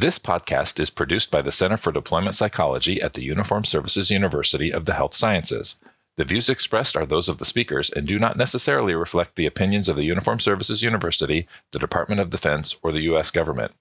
This 0.00 0.16
podcast 0.16 0.78
is 0.78 0.90
produced 0.90 1.28
by 1.32 1.42
the 1.42 1.50
Center 1.50 1.76
for 1.76 1.90
Deployment 1.90 2.36
Psychology 2.36 3.02
at 3.02 3.14
the 3.14 3.24
Uniformed 3.24 3.66
Services 3.66 4.12
University 4.12 4.72
of 4.72 4.84
the 4.84 4.94
Health 4.94 5.12
Sciences. 5.12 5.80
The 6.16 6.24
views 6.24 6.48
expressed 6.48 6.96
are 6.96 7.04
those 7.04 7.28
of 7.28 7.38
the 7.38 7.44
speakers 7.44 7.90
and 7.90 8.06
do 8.06 8.16
not 8.16 8.36
necessarily 8.36 8.94
reflect 8.94 9.34
the 9.34 9.44
opinions 9.46 9.88
of 9.88 9.96
the 9.96 10.04
Uniformed 10.04 10.40
Services 10.40 10.84
University, 10.84 11.48
the 11.72 11.80
Department 11.80 12.20
of 12.20 12.30
Defense, 12.30 12.76
or 12.80 12.92
the 12.92 13.00
U.S. 13.10 13.32
government. 13.32 13.72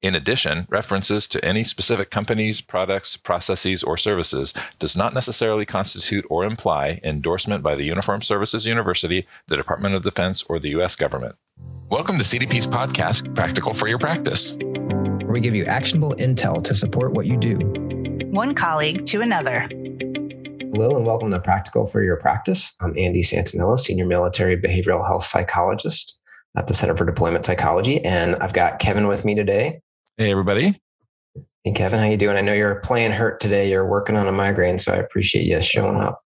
In 0.00 0.14
addition, 0.14 0.68
references 0.70 1.26
to 1.26 1.44
any 1.44 1.64
specific 1.64 2.08
companies, 2.08 2.60
products, 2.60 3.16
processes, 3.16 3.82
or 3.82 3.96
services 3.96 4.54
does 4.78 4.96
not 4.96 5.12
necessarily 5.12 5.66
constitute 5.66 6.24
or 6.30 6.44
imply 6.44 7.00
endorsement 7.02 7.64
by 7.64 7.74
the 7.74 7.82
Uniformed 7.82 8.22
Services 8.22 8.64
University, 8.64 9.26
the 9.48 9.56
Department 9.56 9.96
of 9.96 10.04
Defense, 10.04 10.44
or 10.44 10.60
the 10.60 10.70
U.S. 10.70 10.94
government. 10.94 11.34
Welcome 11.90 12.18
to 12.18 12.24
CDP's 12.24 12.66
podcast, 12.66 13.34
Practical 13.34 13.74
for 13.74 13.88
Your 13.88 13.98
Practice, 13.98 14.56
where 15.34 15.40
we 15.40 15.42
give 15.42 15.56
you 15.56 15.64
actionable 15.64 16.14
intel 16.14 16.62
to 16.62 16.72
support 16.72 17.12
what 17.12 17.26
you 17.26 17.36
do. 17.36 17.56
One 18.30 18.54
colleague 18.54 19.04
to 19.06 19.20
another. 19.20 19.62
Hello 20.70 20.96
and 20.96 21.04
welcome 21.04 21.32
to 21.32 21.40
Practical 21.40 21.88
for 21.88 22.04
Your 22.04 22.16
Practice. 22.18 22.72
I'm 22.80 22.96
Andy 22.96 23.20
Santanello, 23.20 23.76
Senior 23.76 24.06
Military 24.06 24.56
Behavioral 24.56 25.04
Health 25.04 25.24
Psychologist 25.24 26.22
at 26.56 26.68
the 26.68 26.74
Center 26.74 26.96
for 26.96 27.04
Deployment 27.04 27.44
Psychology. 27.44 28.00
And 28.04 28.36
I've 28.36 28.52
got 28.52 28.78
Kevin 28.78 29.08
with 29.08 29.24
me 29.24 29.34
today. 29.34 29.80
Hey, 30.18 30.30
everybody. 30.30 30.80
Hey, 31.64 31.72
Kevin, 31.72 31.98
how 31.98 32.06
you 32.06 32.16
doing? 32.16 32.36
I 32.36 32.40
know 32.40 32.52
you're 32.52 32.76
playing 32.76 33.10
hurt 33.10 33.40
today. 33.40 33.68
You're 33.68 33.88
working 33.88 34.14
on 34.14 34.28
a 34.28 34.32
migraine, 34.32 34.78
so 34.78 34.92
I 34.92 34.98
appreciate 34.98 35.46
you 35.46 35.60
showing 35.62 35.96
up. 35.96 36.22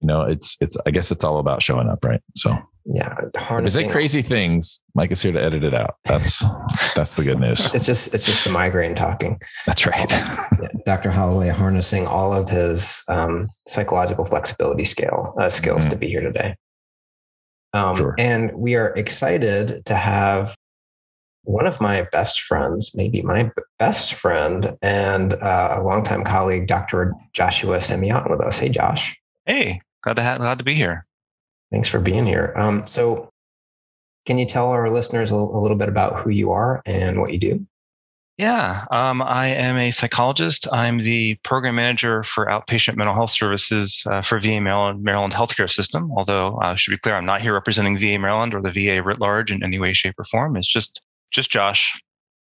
You 0.00 0.06
know, 0.06 0.22
it's 0.22 0.56
it's. 0.62 0.78
I 0.86 0.92
guess 0.92 1.10
it's 1.10 1.24
all 1.24 1.40
about 1.40 1.62
showing 1.62 1.90
up, 1.90 2.02
right? 2.02 2.22
So 2.36 2.56
yeah, 2.86 3.16
is 3.62 3.76
it 3.76 3.90
crazy 3.90 4.20
things? 4.20 4.82
Mike 4.94 5.10
is 5.10 5.22
here 5.22 5.32
to 5.32 5.42
edit 5.42 5.64
it 5.64 5.72
out. 5.72 5.96
That's 6.04 6.44
that's 6.94 7.16
the 7.16 7.24
good 7.24 7.40
news. 7.40 7.72
It's 7.72 7.86
just 7.86 8.12
it's 8.12 8.26
just 8.26 8.44
the 8.44 8.50
migraine 8.50 8.94
talking. 8.94 9.40
That's 9.64 9.86
right. 9.86 10.10
yeah, 10.10 10.68
Dr. 10.84 11.10
Holloway 11.10 11.48
harnessing 11.48 12.06
all 12.06 12.34
of 12.34 12.50
his 12.50 13.02
um, 13.08 13.48
psychological 13.66 14.26
flexibility 14.26 14.84
scale 14.84 15.34
uh, 15.40 15.48
skills 15.48 15.84
mm-hmm. 15.84 15.90
to 15.90 15.96
be 15.96 16.08
here 16.08 16.20
today. 16.20 16.56
Um, 17.72 17.96
sure. 17.96 18.14
And 18.18 18.52
we 18.52 18.76
are 18.76 18.94
excited 18.94 19.84
to 19.86 19.94
have 19.94 20.54
one 21.44 21.66
of 21.66 21.80
my 21.80 22.06
best 22.12 22.42
friends, 22.42 22.92
maybe 22.94 23.22
my 23.22 23.50
best 23.78 24.14
friend 24.14 24.76
and 24.82 25.34
uh, 25.34 25.76
a 25.76 25.82
longtime 25.82 26.24
colleague, 26.24 26.66
Dr. 26.66 27.14
Joshua 27.32 27.80
Semyon, 27.80 28.30
with 28.30 28.40
us. 28.40 28.58
Hey, 28.58 28.68
Josh. 28.68 29.16
Hey, 29.46 29.80
glad 30.02 30.16
to 30.16 30.22
have, 30.22 30.38
glad 30.38 30.58
to 30.58 30.64
be 30.64 30.74
here. 30.74 31.06
Thanks 31.74 31.88
for 31.88 31.98
being 31.98 32.24
here. 32.24 32.52
Um, 32.54 32.86
so, 32.86 33.30
can 34.26 34.38
you 34.38 34.46
tell 34.46 34.68
our 34.68 34.92
listeners 34.92 35.32
a, 35.32 35.34
a, 35.34 35.60
little 35.60 35.76
bit 35.76 35.88
about 35.88 36.20
who 36.20 36.30
you 36.30 36.52
are 36.52 36.80
and 36.86 37.20
what 37.20 37.32
you 37.32 37.38
do? 37.40 37.66
Yeah, 38.38 38.84
um, 38.92 39.20
I 39.20 39.48
am 39.48 39.76
a 39.76 39.90
psychologist. 39.90 40.68
I'm 40.72 40.98
the 40.98 41.34
program 41.42 41.74
manager 41.74 42.22
for 42.22 42.46
outpatient 42.46 42.94
mental 42.94 43.12
health 43.12 43.30
services 43.30 44.04
uh, 44.06 44.22
for 44.22 44.38
VA 44.38 44.60
Maryland, 44.60 45.02
Maryland 45.02 45.32
Healthcare 45.32 45.68
System. 45.68 46.12
Although 46.16 46.56
I 46.62 46.70
uh, 46.70 46.76
should 46.76 46.92
be 46.92 46.98
clear, 46.98 47.16
I'm 47.16 47.26
not 47.26 47.40
here 47.40 47.54
representing 47.54 47.98
VA 47.98 48.20
Maryland 48.20 48.54
or 48.54 48.62
the 48.62 48.70
VA 48.70 49.02
writ 49.02 49.18
large 49.18 49.50
in 49.50 49.64
any 49.64 49.80
way, 49.80 49.92
shape, 49.94 50.14
or 50.16 50.24
form. 50.26 50.56
It's 50.56 50.68
just 50.68 51.02
just 51.32 51.50
Josh. 51.50 52.00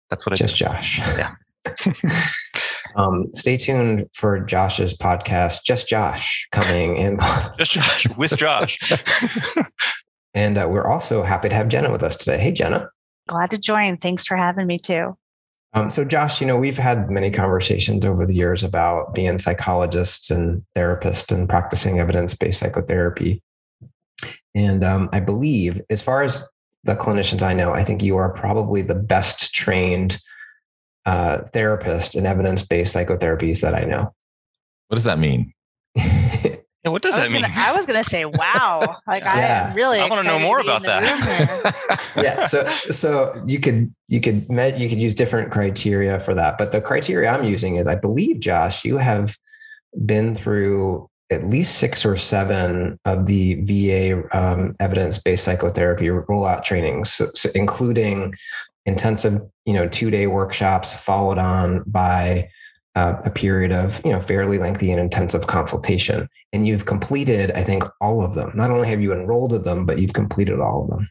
That's 0.09 0.25
what 0.25 0.33
I 0.33 0.35
just 0.35 0.57
do. 0.57 0.65
Josh. 0.65 0.99
Yeah. 0.99 1.31
um, 2.95 3.25
stay 3.33 3.57
tuned 3.57 4.07
for 4.13 4.39
Josh's 4.39 4.95
podcast, 4.95 5.63
Just 5.63 5.87
Josh, 5.87 6.47
coming 6.51 6.97
in. 6.97 7.17
just 7.57 7.71
Josh 7.71 8.07
with 8.17 8.35
Josh. 8.37 8.77
and 10.33 10.57
uh, 10.57 10.67
we're 10.69 10.87
also 10.87 11.23
happy 11.23 11.49
to 11.49 11.55
have 11.55 11.67
Jenna 11.67 11.91
with 11.91 12.03
us 12.03 12.15
today. 12.15 12.37
Hey, 12.37 12.51
Jenna. 12.51 12.89
Glad 13.27 13.51
to 13.51 13.57
join. 13.57 13.97
Thanks 13.97 14.25
for 14.25 14.35
having 14.35 14.67
me 14.67 14.77
too. 14.77 15.15
Um, 15.73 15.89
so, 15.89 16.03
Josh, 16.03 16.41
you 16.41 16.47
know, 16.47 16.57
we've 16.57 16.77
had 16.77 17.09
many 17.09 17.31
conversations 17.31 18.05
over 18.05 18.25
the 18.25 18.33
years 18.33 18.61
about 18.61 19.13
being 19.13 19.39
psychologists 19.39 20.29
and 20.29 20.63
therapists 20.75 21.31
and 21.33 21.47
practicing 21.47 21.99
evidence 21.99 22.35
based 22.35 22.59
psychotherapy. 22.59 23.41
And 24.53 24.83
um, 24.83 25.09
I 25.13 25.21
believe, 25.21 25.79
as 25.89 26.01
far 26.01 26.23
as 26.23 26.45
the 26.83 26.95
clinicians 26.95 27.41
I 27.41 27.53
know, 27.53 27.71
I 27.71 27.83
think 27.83 28.03
you 28.03 28.17
are 28.17 28.33
probably 28.33 28.81
the 28.81 28.95
best 28.95 29.53
trained 29.53 30.19
uh, 31.05 31.39
therapist 31.53 32.15
in 32.15 32.25
evidence 32.25 32.63
based 32.63 32.95
psychotherapies 32.95 33.61
that 33.61 33.75
I 33.75 33.83
know. 33.83 34.13
What 34.87 34.95
does 34.95 35.05
that 35.05 35.19
mean? 35.19 35.53
yeah, 35.95 36.55
what 36.85 37.01
does 37.01 37.15
that 37.15 37.31
mean? 37.31 37.41
Gonna, 37.41 37.53
I 37.55 37.73
was 37.73 37.85
going 37.85 38.01
to 38.01 38.09
say, 38.09 38.25
wow. 38.25 38.97
Like 39.07 39.23
yeah. 39.23 39.69
I 39.71 39.73
really, 39.73 39.99
I 39.99 40.07
want 40.07 40.21
to 40.21 40.27
know 40.27 40.39
more 40.39 40.59
about 40.59 40.83
that. 40.83 42.11
yeah. 42.15 42.45
So, 42.45 42.65
so 42.65 43.43
you 43.47 43.59
could, 43.59 43.93
you 44.07 44.21
could, 44.21 44.49
med, 44.49 44.79
you 44.79 44.89
could 44.89 45.01
use 45.01 45.15
different 45.15 45.51
criteria 45.51 46.19
for 46.19 46.33
that. 46.33 46.57
But 46.57 46.71
the 46.71 46.81
criteria 46.81 47.29
I'm 47.29 47.43
using 47.43 47.75
is, 47.75 47.87
I 47.87 47.95
believe, 47.95 48.39
Josh, 48.39 48.85
you 48.85 48.97
have 48.97 49.37
been 50.05 50.35
through 50.35 51.09
at 51.31 51.47
least 51.47 51.77
six 51.77 52.05
or 52.05 52.17
seven 52.17 52.99
of 53.05 53.25
the 53.25 53.55
VA 53.63 54.37
um, 54.37 54.75
evidence-based 54.79 55.43
psychotherapy 55.43 56.07
rollout 56.07 56.63
trainings, 56.63 57.11
so, 57.11 57.29
so 57.33 57.49
including 57.55 58.35
intensive, 58.85 59.41
you 59.65 59.73
know, 59.73 59.87
two-day 59.87 60.27
workshops 60.27 60.95
followed 60.95 61.37
on 61.37 61.83
by 61.85 62.49
uh, 62.95 63.15
a 63.23 63.29
period 63.29 63.71
of, 63.71 64.01
you 64.03 64.11
know, 64.11 64.19
fairly 64.19 64.57
lengthy 64.57 64.91
and 64.91 64.99
intensive 64.99 65.47
consultation. 65.47 66.27
And 66.51 66.67
you've 66.67 66.85
completed, 66.85 67.51
I 67.51 67.63
think, 67.63 67.83
all 68.01 68.23
of 68.23 68.33
them. 68.33 68.51
Not 68.53 68.71
only 68.71 68.87
have 68.87 69.01
you 69.01 69.13
enrolled 69.13 69.53
in 69.53 69.63
them, 69.63 69.85
but 69.85 69.99
you've 69.99 70.13
completed 70.13 70.59
all 70.59 70.83
of 70.83 70.89
them. 70.89 71.09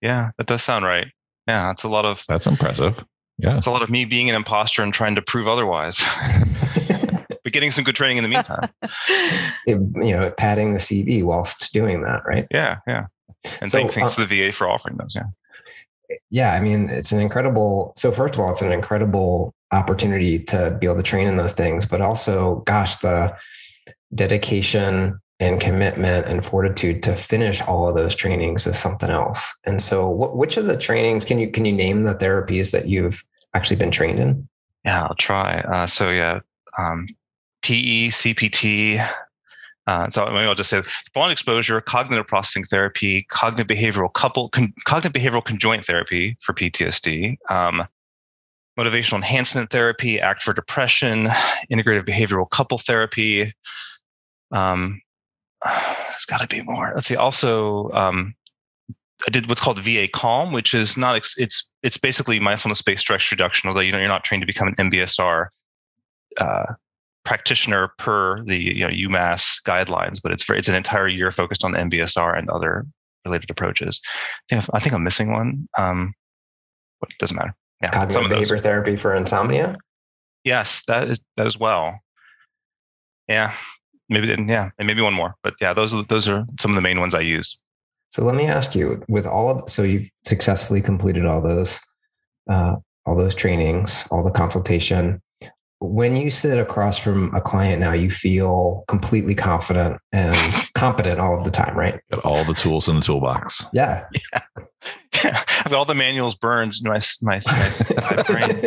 Yeah, 0.00 0.30
that 0.38 0.46
does 0.46 0.62
sound 0.62 0.84
right. 0.84 1.08
Yeah, 1.46 1.70
it's 1.70 1.82
a 1.82 1.88
lot 1.88 2.04
of. 2.04 2.24
That's 2.28 2.46
impressive. 2.46 3.04
Yeah, 3.38 3.56
it's 3.56 3.66
a 3.66 3.70
lot 3.70 3.82
of 3.82 3.90
me 3.90 4.04
being 4.04 4.28
an 4.28 4.34
imposter 4.34 4.82
and 4.82 4.92
trying 4.92 5.14
to 5.14 5.22
prove 5.22 5.48
otherwise. 5.48 6.04
but 7.28 7.52
getting 7.52 7.70
some 7.70 7.84
good 7.84 7.96
training 7.96 8.18
in 8.18 8.24
the 8.24 8.28
meantime. 8.28 8.68
it, 9.66 9.78
you 10.04 10.12
know, 10.12 10.30
padding 10.36 10.72
the 10.72 10.78
CV 10.78 11.22
whilst 11.22 11.72
doing 11.72 12.02
that, 12.02 12.22
right? 12.26 12.46
Yeah, 12.50 12.78
yeah. 12.86 13.06
And 13.60 13.70
so, 13.70 13.78
thanks, 13.78 13.94
thanks 13.94 14.18
uh, 14.18 14.22
to 14.22 14.26
the 14.26 14.48
VA 14.48 14.52
for 14.52 14.68
offering 14.68 14.96
those. 14.96 15.14
Yeah. 15.14 15.22
Yeah, 16.30 16.52
I 16.54 16.60
mean, 16.60 16.88
it's 16.88 17.12
an 17.12 17.20
incredible. 17.20 17.92
So 17.96 18.10
first 18.10 18.34
of 18.34 18.40
all, 18.40 18.50
it's 18.50 18.62
an 18.62 18.72
incredible 18.72 19.54
opportunity 19.72 20.38
to 20.44 20.76
be 20.80 20.86
able 20.86 20.96
to 20.96 21.02
train 21.02 21.26
in 21.26 21.36
those 21.36 21.54
things, 21.54 21.84
but 21.86 22.00
also, 22.00 22.62
gosh, 22.66 22.96
the 22.98 23.36
dedication 24.14 25.20
and 25.40 25.60
commitment 25.60 26.26
and 26.26 26.44
fortitude 26.44 27.02
to 27.04 27.14
finish 27.14 27.60
all 27.62 27.88
of 27.88 27.94
those 27.94 28.14
trainings 28.14 28.66
is 28.66 28.78
something 28.78 29.10
else. 29.10 29.54
And 29.64 29.80
so, 29.80 30.08
what, 30.08 30.36
which 30.36 30.56
of 30.56 30.66
the 30.66 30.76
trainings 30.76 31.24
can 31.24 31.38
you 31.38 31.50
can 31.50 31.64
you 31.64 31.72
name 31.72 32.02
the 32.02 32.14
therapies 32.14 32.72
that 32.72 32.88
you've 32.88 33.22
actually 33.54 33.76
been 33.76 33.90
trained 33.90 34.18
in? 34.18 34.48
Yeah, 34.84 35.04
I'll 35.04 35.14
try. 35.14 35.60
Uh, 35.60 35.86
so 35.86 36.10
yeah, 36.10 36.40
um, 36.78 37.06
PE, 37.62 38.08
CPT. 38.08 39.06
Uh, 39.88 40.10
so 40.10 40.26
maybe 40.26 40.46
I'll 40.46 40.54
just 40.54 40.68
say 40.68 40.82
bond 41.14 41.32
exposure, 41.32 41.80
cognitive 41.80 42.26
processing 42.26 42.64
therapy, 42.64 43.22
cognitive 43.30 43.74
behavioral 43.74 44.12
couple, 44.12 44.50
con, 44.50 44.70
cognitive 44.84 45.14
behavioral 45.14 45.42
conjoint 45.42 45.86
therapy 45.86 46.36
for 46.42 46.52
PTSD, 46.52 47.36
um, 47.48 47.82
motivational 48.78 49.16
enhancement 49.16 49.70
therapy, 49.70 50.20
ACT 50.20 50.42
for 50.42 50.52
depression, 50.52 51.28
integrative 51.72 52.06
behavioral 52.06 52.48
couple 52.50 52.76
therapy. 52.76 53.50
Um, 54.52 55.00
there's 55.64 56.26
got 56.26 56.42
to 56.42 56.46
be 56.46 56.60
more. 56.60 56.92
Let's 56.94 57.08
see. 57.08 57.16
Also, 57.16 57.90
um, 57.92 58.34
I 59.26 59.30
did 59.30 59.48
what's 59.48 59.62
called 59.62 59.78
VA 59.78 60.06
Calm, 60.06 60.52
which 60.52 60.74
is 60.74 60.98
not 60.98 61.16
it's 61.16 61.72
it's 61.82 61.96
basically 61.96 62.38
mindfulness 62.38 62.82
based 62.82 63.00
stress 63.00 63.30
reduction. 63.30 63.68
Although 63.68 63.80
you 63.80 63.92
know 63.92 63.98
you're 63.98 64.06
not 64.06 64.22
trained 64.22 64.42
to 64.42 64.46
become 64.46 64.68
an 64.68 64.74
MBSR 64.74 65.46
uh, 66.38 66.74
practitioner 67.28 67.92
per 67.98 68.42
the 68.44 68.56
you 68.56 68.80
know 68.80 68.88
UMass 68.88 69.62
guidelines, 69.62 70.18
but 70.22 70.32
it's 70.32 70.42
for, 70.42 70.56
it's 70.56 70.68
an 70.68 70.74
entire 70.74 71.08
year 71.08 71.30
focused 71.30 71.62
on 71.62 71.72
MBSR 71.72 72.38
and 72.38 72.48
other 72.48 72.86
related 73.26 73.50
approaches. 73.50 74.00
I 74.50 74.54
think 74.54 74.70
I 74.72 74.78
think 74.80 74.94
I'm 74.94 75.04
missing 75.04 75.30
one. 75.30 75.68
Um, 75.76 76.14
but 77.00 77.10
it 77.10 77.18
doesn't 77.20 77.36
matter. 77.36 77.54
Yeah, 77.82 77.90
cognitive 77.90 78.30
behavior 78.30 78.58
therapy 78.58 78.96
for 78.96 79.14
insomnia. 79.14 79.76
Yes, 80.42 80.82
that 80.88 81.10
is 81.10 81.22
that 81.36 81.46
as 81.46 81.58
well. 81.58 82.00
Yeah, 83.28 83.52
maybe 84.08 84.28
yeah, 84.28 84.70
and 84.78 84.86
maybe 84.86 85.02
one 85.02 85.12
more. 85.12 85.34
But 85.42 85.52
yeah, 85.60 85.74
those 85.74 85.92
are 85.92 86.02
those 86.04 86.26
are 86.28 86.46
some 86.58 86.70
of 86.70 86.76
the 86.76 86.80
main 86.80 86.98
ones 86.98 87.14
I 87.14 87.20
use. 87.20 87.60
So 88.08 88.24
let 88.24 88.36
me 88.36 88.46
ask 88.46 88.74
you, 88.74 89.04
with 89.06 89.26
all 89.26 89.50
of 89.50 89.68
so 89.68 89.82
you've 89.82 90.10
successfully 90.24 90.80
completed 90.80 91.26
all 91.26 91.42
those 91.42 91.78
uh, 92.50 92.76
all 93.04 93.16
those 93.16 93.34
trainings, 93.34 94.06
all 94.10 94.24
the 94.24 94.30
consultation 94.30 95.20
when 95.80 96.16
you 96.16 96.30
sit 96.30 96.58
across 96.58 96.98
from 96.98 97.34
a 97.34 97.40
client 97.40 97.80
now, 97.80 97.92
you 97.92 98.10
feel 98.10 98.84
completely 98.88 99.34
confident 99.34 100.00
and 100.12 100.36
competent 100.74 101.20
all 101.20 101.38
of 101.38 101.44
the 101.44 101.50
time, 101.50 101.76
right? 101.76 102.00
Got 102.10 102.24
all 102.24 102.44
the 102.44 102.54
tools 102.54 102.88
in 102.88 102.96
the 102.96 103.02
toolbox. 103.02 103.66
Yeah. 103.72 104.04
yeah. 104.32 104.40
yeah. 104.56 105.44
I've 105.64 105.70
got 105.70 105.74
all 105.74 105.84
the 105.84 105.94
manuals 105.94 106.34
burned 106.34 106.74
in 106.82 106.90
my, 106.90 107.00
my, 107.22 107.40
my, 107.46 108.16
my 108.16 108.22
brain. 108.22 108.50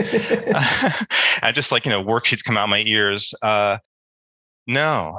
I 1.42 1.52
just 1.54 1.72
like, 1.72 1.86
you 1.86 1.92
know, 1.92 2.04
worksheets 2.04 2.44
come 2.44 2.58
out 2.58 2.69
my 2.69 2.84
ears. 2.86 3.34
Uh, 3.42 3.78
no, 4.68 5.18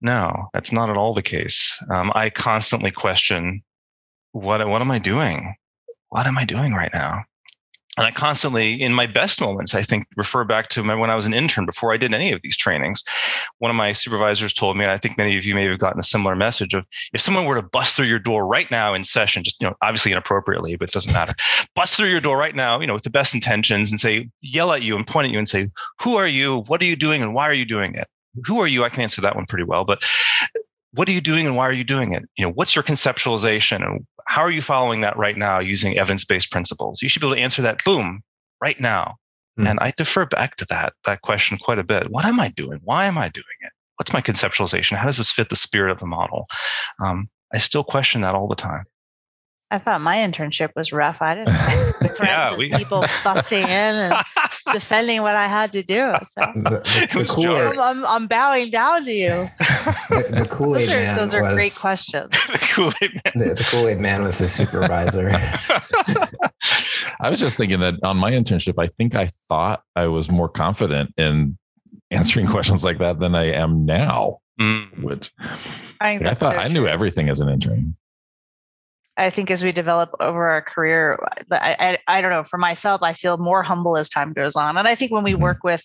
no, 0.00 0.48
that's 0.52 0.72
not 0.72 0.90
at 0.90 0.96
all 0.96 1.14
the 1.14 1.22
case. 1.22 1.80
Um, 1.90 2.10
I 2.14 2.30
constantly 2.30 2.90
question 2.90 3.62
what, 4.32 4.66
what 4.68 4.82
am 4.82 4.90
I 4.90 4.98
doing? 4.98 5.54
What 6.10 6.26
am 6.26 6.38
I 6.38 6.44
doing 6.44 6.72
right 6.72 6.90
now? 6.92 7.24
And 7.98 8.06
I 8.06 8.12
constantly, 8.12 8.80
in 8.80 8.94
my 8.94 9.06
best 9.06 9.40
moments, 9.40 9.74
I 9.74 9.82
think 9.82 10.06
refer 10.16 10.44
back 10.44 10.68
to 10.68 10.82
when 10.82 11.10
I 11.10 11.16
was 11.16 11.26
an 11.26 11.34
intern 11.34 11.66
before 11.66 11.92
I 11.92 11.96
did 11.96 12.14
any 12.14 12.30
of 12.30 12.40
these 12.42 12.56
trainings. 12.56 13.02
One 13.58 13.72
of 13.72 13.76
my 13.76 13.92
supervisors 13.92 14.54
told 14.54 14.76
me, 14.76 14.84
and 14.84 14.92
I 14.92 14.98
think 14.98 15.18
many 15.18 15.36
of 15.36 15.44
you 15.44 15.52
may 15.52 15.64
have 15.64 15.80
gotten 15.80 15.98
a 15.98 16.04
similar 16.04 16.36
message 16.36 16.74
of 16.74 16.86
if 17.12 17.20
someone 17.20 17.44
were 17.44 17.56
to 17.56 17.62
bust 17.62 17.96
through 17.96 18.06
your 18.06 18.20
door 18.20 18.46
right 18.46 18.70
now 18.70 18.94
in 18.94 19.02
session, 19.02 19.42
just 19.42 19.60
you 19.60 19.66
know, 19.66 19.74
obviously 19.82 20.12
inappropriately, 20.12 20.76
but 20.76 20.88
it 20.88 20.92
doesn't 20.92 21.12
matter, 21.12 21.34
bust 21.74 21.96
through 21.96 22.08
your 22.08 22.20
door 22.20 22.38
right 22.38 22.54
now, 22.54 22.80
you 22.80 22.86
know, 22.86 22.94
with 22.94 23.02
the 23.02 23.10
best 23.10 23.34
intentions, 23.34 23.90
and 23.90 23.98
say, 23.98 24.28
yell 24.42 24.72
at 24.72 24.82
you 24.82 24.94
and 24.94 25.04
point 25.04 25.26
at 25.26 25.32
you 25.32 25.38
and 25.38 25.48
say, 25.48 25.68
"Who 26.02 26.14
are 26.14 26.28
you? 26.28 26.60
What 26.68 26.80
are 26.80 26.86
you 26.86 26.94
doing? 26.94 27.20
And 27.20 27.34
why 27.34 27.48
are 27.48 27.54
you 27.54 27.64
doing 27.64 27.94
it?" 27.94 28.06
Who 28.46 28.60
are 28.60 28.68
you? 28.68 28.84
I 28.84 28.88
can 28.88 29.02
answer 29.02 29.20
that 29.22 29.34
one 29.34 29.46
pretty 29.46 29.64
well, 29.64 29.84
but 29.84 30.04
what 30.98 31.08
are 31.08 31.12
you 31.12 31.20
doing 31.20 31.46
and 31.46 31.54
why 31.54 31.64
are 31.64 31.72
you 31.72 31.84
doing 31.84 32.12
it? 32.12 32.24
You 32.36 32.44
know, 32.44 32.52
what's 32.52 32.74
your 32.74 32.82
conceptualization 32.82 33.86
and 33.86 34.04
how 34.26 34.40
are 34.40 34.50
you 34.50 34.60
following 34.60 35.00
that 35.02 35.16
right 35.16 35.36
now 35.36 35.60
using 35.60 35.96
evidence-based 35.96 36.50
principles? 36.50 37.00
You 37.00 37.08
should 37.08 37.20
be 37.20 37.28
able 37.28 37.36
to 37.36 37.40
answer 37.40 37.62
that 37.62 37.84
boom 37.84 38.22
right 38.60 38.80
now. 38.80 39.14
Mm. 39.60 39.70
And 39.70 39.78
I 39.80 39.92
defer 39.96 40.26
back 40.26 40.56
to 40.56 40.66
that 40.70 40.94
that 41.04 41.22
question 41.22 41.56
quite 41.56 41.78
a 41.78 41.84
bit. 41.84 42.10
What 42.10 42.24
am 42.24 42.40
I 42.40 42.48
doing? 42.48 42.80
Why 42.82 43.04
am 43.04 43.16
I 43.16 43.28
doing 43.28 43.44
it? 43.60 43.70
What's 43.94 44.12
my 44.12 44.20
conceptualization? 44.20 44.96
How 44.96 45.06
does 45.06 45.18
this 45.18 45.30
fit 45.30 45.50
the 45.50 45.56
spirit 45.56 45.92
of 45.92 46.00
the 46.00 46.06
model? 46.06 46.46
Um, 47.00 47.28
I 47.54 47.58
still 47.58 47.84
question 47.84 48.22
that 48.22 48.34
all 48.34 48.48
the 48.48 48.56
time. 48.56 48.82
I 49.70 49.78
thought 49.78 50.00
my 50.00 50.16
internship 50.16 50.70
was 50.74 50.92
rough. 50.92 51.22
I 51.22 51.36
didn't 51.36 51.52
know 51.54 52.08
threats 52.08 52.20
yeah, 52.22 52.56
we... 52.56 52.72
of 52.72 52.78
people 52.78 53.04
busting 53.24 53.62
in 53.62 53.68
and 53.68 54.14
defending 54.72 55.22
what 55.22 55.34
I 55.34 55.48
had 55.48 55.72
to 55.72 55.82
do. 55.82 56.14
So 56.24 56.40
the, 56.54 57.08
the, 57.12 57.18
the 57.18 57.24
cool 57.28 57.46
I'm, 57.46 57.78
I'm, 57.78 58.06
I'm, 58.06 58.26
bowing 58.26 58.70
down 58.70 59.04
to 59.04 59.12
you. 59.12 59.48
The, 60.10 60.42
the 60.42 60.48
Kool 60.50 60.76
Aid 60.76 60.88
man. 60.88 61.16
Those 61.16 61.34
are 61.34 61.42
was, 61.42 61.54
great 61.54 61.74
questions. 61.74 62.30
the 62.30 62.58
Kool 62.72 62.92
Aid 63.00 63.12
man. 63.14 63.54
The, 63.54 63.68
Kool 63.70 63.88
Aid 63.88 63.98
man 63.98 64.22
was 64.22 64.38
the 64.38 64.48
supervisor. 64.48 65.30
I 67.20 67.30
was 67.30 67.40
just 67.40 67.56
thinking 67.56 67.80
that 67.80 67.94
on 68.02 68.16
my 68.16 68.32
internship, 68.32 68.74
I 68.78 68.86
think 68.86 69.14
I 69.14 69.30
thought 69.48 69.82
I 69.96 70.08
was 70.08 70.30
more 70.30 70.48
confident 70.48 71.14
in 71.16 71.56
answering 72.10 72.46
questions 72.46 72.84
like 72.84 72.98
that 72.98 73.18
than 73.18 73.34
I 73.34 73.50
am 73.52 73.86
now. 73.86 74.40
Mm. 74.60 75.02
Which 75.02 75.32
I, 76.00 76.16
I 76.16 76.34
thought 76.34 76.54
so 76.54 76.60
I 76.60 76.68
knew 76.68 76.86
everything 76.86 77.28
as 77.28 77.40
an 77.40 77.48
intern. 77.48 77.96
I 79.18 79.30
think 79.30 79.50
as 79.50 79.64
we 79.64 79.72
develop 79.72 80.14
over 80.20 80.48
our 80.48 80.62
career, 80.62 81.18
I, 81.50 81.98
I, 82.06 82.18
I 82.18 82.20
don't 82.20 82.30
know. 82.30 82.44
For 82.44 82.56
myself, 82.56 83.02
I 83.02 83.12
feel 83.12 83.36
more 83.36 83.62
humble 83.62 83.96
as 83.96 84.08
time 84.08 84.32
goes 84.32 84.56
on, 84.56 84.76
and 84.76 84.86
I 84.86 84.94
think 84.94 85.12
when 85.12 85.24
we 85.24 85.32
mm-hmm. 85.32 85.42
work 85.42 85.64
with, 85.64 85.84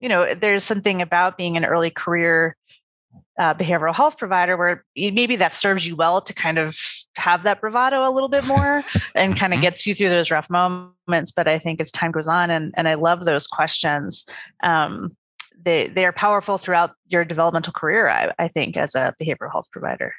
you 0.00 0.08
know, 0.08 0.34
there's 0.34 0.64
something 0.64 1.02
about 1.02 1.36
being 1.36 1.56
an 1.56 1.64
early 1.64 1.90
career 1.90 2.56
uh, 3.38 3.54
behavioral 3.54 3.94
health 3.94 4.18
provider 4.18 4.56
where 4.56 4.84
maybe 4.96 5.36
that 5.36 5.52
serves 5.52 5.86
you 5.86 5.96
well 5.96 6.20
to 6.20 6.34
kind 6.34 6.58
of 6.58 6.78
have 7.16 7.42
that 7.42 7.60
bravado 7.60 8.08
a 8.08 8.12
little 8.12 8.28
bit 8.28 8.44
more 8.44 8.82
and 9.14 9.36
kind 9.38 9.52
of 9.52 9.56
mm-hmm. 9.56 9.62
gets 9.62 9.86
you 9.86 9.94
through 9.94 10.10
those 10.10 10.30
rough 10.30 10.48
moments. 10.48 11.32
But 11.32 11.48
I 11.48 11.58
think 11.58 11.80
as 11.80 11.90
time 11.90 12.12
goes 12.12 12.28
on, 12.28 12.50
and 12.50 12.72
and 12.76 12.88
I 12.88 12.94
love 12.94 13.24
those 13.24 13.46
questions. 13.46 14.24
Um, 14.62 15.16
they 15.60 15.88
they 15.88 16.04
are 16.04 16.12
powerful 16.12 16.58
throughout 16.58 16.92
your 17.08 17.24
developmental 17.24 17.72
career. 17.72 18.08
I, 18.08 18.32
I 18.38 18.48
think 18.48 18.76
as 18.76 18.94
a 18.94 19.14
behavioral 19.20 19.50
health 19.50 19.70
provider. 19.70 20.14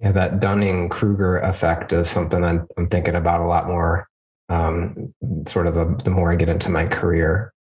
Yeah, 0.00 0.12
that 0.12 0.40
Dunning 0.40 0.88
Kruger 0.88 1.38
effect 1.38 1.92
is 1.92 2.08
something 2.08 2.44
I'm, 2.44 2.66
I'm, 2.76 2.88
thinking 2.88 3.14
about 3.14 3.40
a 3.40 3.46
lot 3.46 3.66
more. 3.66 4.08
Um, 4.48 5.14
sort 5.46 5.66
of 5.66 5.74
the, 5.74 6.00
the 6.04 6.10
more 6.10 6.30
I 6.30 6.36
get 6.36 6.48
into 6.48 6.70
my 6.70 6.86
career, 6.86 7.52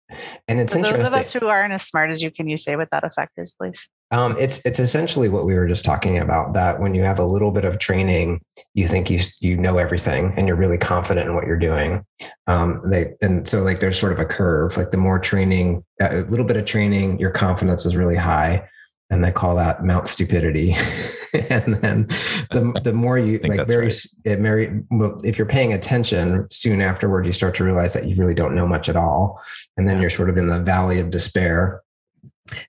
and 0.49 0.61
it's 0.61 0.73
For 0.73 0.81
interesting. 0.81 1.05
Those 1.05 1.15
of 1.15 1.21
us 1.21 1.33
who 1.33 1.47
aren't 1.47 1.73
as 1.73 1.83
smart 1.83 2.11
as 2.11 2.23
you, 2.23 2.31
can 2.31 2.49
you 2.49 2.57
say 2.57 2.77
what 2.77 2.91
that 2.91 3.05
effect 3.05 3.33
is, 3.37 3.53
please? 3.53 3.89
Um, 4.11 4.37
it's 4.39 4.61
it's 4.65 4.79
essentially 4.79 5.29
what 5.29 5.45
we 5.45 5.55
were 5.55 5.67
just 5.67 5.85
talking 5.85 6.19
about. 6.19 6.55
That 6.55 6.79
when 6.81 6.95
you 6.95 7.03
have 7.03 7.19
a 7.19 7.25
little 7.25 7.51
bit 7.51 7.65
of 7.65 7.79
training, 7.79 8.41
you 8.75 8.87
think 8.87 9.11
you 9.11 9.19
you 9.41 9.57
know 9.57 9.79
everything, 9.79 10.35
and 10.37 10.47
you're 10.47 10.57
really 10.57 10.79
confident 10.79 11.29
in 11.29 11.35
what 11.35 11.47
you're 11.47 11.59
doing. 11.59 12.05
Um, 12.47 12.81
they 12.85 13.15
and 13.23 13.49
so 13.49 13.63
like 13.63 13.81
there's 13.81 13.99
sort 13.99 14.13
of 14.13 14.21
a 14.21 14.25
curve. 14.25 14.77
Like 14.77 14.91
the 14.91 14.97
more 14.97 15.19
training, 15.19 15.85
a 16.01 16.23
little 16.23 16.45
bit 16.45 16.57
of 16.57 16.65
training, 16.65 17.19
your 17.19 17.31
confidence 17.31 17.87
is 17.87 17.97
really 17.97 18.17
high 18.17 18.69
and 19.15 19.25
they 19.25 19.33
call 19.33 19.55
that 19.57 19.85
Mount 19.85 20.09
Stupidity. 20.09 20.73
and 21.51 21.75
then 21.77 22.07
the 22.51 22.81
the 22.83 22.93
more 22.93 23.17
you 23.17 23.39
like 23.45 23.67
very 23.67 23.87
right. 23.87 24.07
it 24.25 24.41
very 24.41 24.83
if 25.23 25.39
you're 25.39 25.47
paying 25.47 25.73
attention, 25.73 26.47
soon 26.51 26.83
afterward 26.83 27.25
you 27.25 27.33
start 27.33 27.55
to 27.55 27.65
realize 27.65 27.93
that 27.95 28.07
you 28.07 28.17
really 28.17 28.35
don't 28.35 28.55
know 28.55 28.67
much 28.67 28.89
at 28.89 28.97
all, 28.97 29.41
and 29.77 29.89
then 29.89 30.01
you're 30.01 30.11
sort 30.11 30.29
of 30.29 30.37
in 30.37 30.49
the 30.49 30.61
valley 30.61 30.99
of 30.99 31.11
despair, 31.11 31.81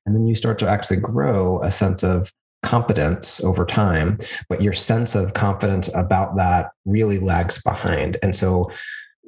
and 0.06 0.16
then 0.16 0.28
you 0.28 0.36
start 0.36 0.60
to 0.60 0.70
actually 0.70 0.98
grow 0.98 1.62
a 1.64 1.72
sense 1.72 2.04
of 2.04 2.32
competence 2.64 3.44
over 3.44 3.64
time 3.64 4.18
but 4.50 4.64
your 4.64 4.74
sense 4.74 5.14
of 5.14 5.36
confidence 5.36 5.88
about 5.94 6.36
that 6.36 6.72
really 6.86 7.20
lags 7.20 7.62
behind 7.62 8.18
and 8.24 8.36
so 8.36 8.68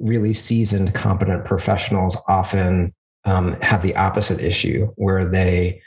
really 0.00 0.32
seasoned 0.32 0.92
competent 0.92 1.44
professionals 1.44 2.16
often 2.26 2.92
um, 3.24 3.52
have 3.60 3.80
the 3.80 3.94
opposite 3.94 4.40
issue 4.40 4.92
where 4.96 5.24
they 5.24 5.80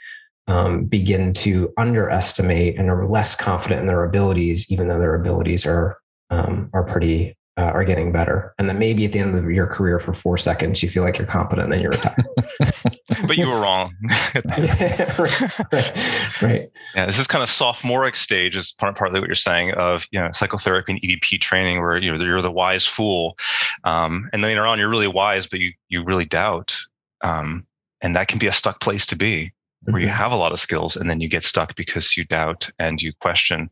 um, 0.48 0.84
begin 0.84 1.32
to 1.34 1.72
underestimate 1.76 2.78
and 2.78 2.90
are 2.90 3.08
less 3.08 3.34
confident 3.34 3.80
in 3.80 3.86
their 3.86 4.04
abilities, 4.04 4.70
even 4.70 4.88
though 4.88 4.98
their 4.98 5.14
abilities 5.14 5.64
are 5.66 5.98
um, 6.30 6.70
are 6.72 6.84
pretty 6.84 7.36
uh, 7.58 7.64
are 7.64 7.84
getting 7.84 8.12
better. 8.12 8.54
And 8.58 8.68
then 8.68 8.78
maybe 8.78 9.04
at 9.04 9.12
the 9.12 9.18
end 9.18 9.36
of 9.36 9.50
your 9.50 9.66
career 9.66 9.98
for 9.98 10.14
four 10.14 10.38
seconds, 10.38 10.82
you 10.82 10.88
feel 10.88 11.02
like 11.02 11.18
you're 11.18 11.26
competent, 11.26 11.64
and 11.64 11.72
then 11.72 11.80
you're 11.80 11.90
retired. 11.90 12.24
but 13.26 13.36
you 13.36 13.46
were 13.46 13.60
wrong. 13.60 13.94
yeah, 14.58 15.20
right, 15.20 16.42
right, 16.42 16.70
Yeah, 16.94 17.06
this 17.06 17.18
is 17.18 17.26
kind 17.26 17.42
of 17.42 17.50
sophomoric 17.50 18.16
stage 18.16 18.56
is 18.56 18.72
part, 18.72 18.96
partly 18.96 19.20
what 19.20 19.28
you're 19.28 19.34
saying 19.34 19.72
of 19.72 20.06
you 20.10 20.18
know 20.18 20.30
psychotherapy 20.32 20.92
and 20.92 21.02
EBP 21.02 21.40
training, 21.40 21.80
where 21.80 21.96
you 21.96 22.10
know 22.10 22.24
you're 22.24 22.42
the 22.42 22.50
wise 22.50 22.86
fool, 22.86 23.36
um, 23.84 24.30
and 24.32 24.42
then 24.42 24.50
later 24.50 24.66
on 24.66 24.78
you're 24.78 24.88
really 24.88 25.08
wise, 25.08 25.46
but 25.46 25.60
you 25.60 25.72
you 25.88 26.02
really 26.02 26.24
doubt, 26.24 26.76
um, 27.22 27.66
and 28.00 28.16
that 28.16 28.28
can 28.28 28.38
be 28.38 28.46
a 28.46 28.52
stuck 28.52 28.80
place 28.80 29.06
to 29.06 29.16
be 29.16 29.52
where 29.84 30.00
you 30.00 30.08
mm-hmm. 30.08 30.16
have 30.16 30.32
a 30.32 30.36
lot 30.36 30.52
of 30.52 30.60
skills 30.60 30.96
and 30.96 31.10
then 31.10 31.20
you 31.20 31.28
get 31.28 31.44
stuck 31.44 31.74
because 31.74 32.16
you 32.16 32.24
doubt 32.24 32.70
and 32.78 33.02
you 33.02 33.12
question, 33.20 33.70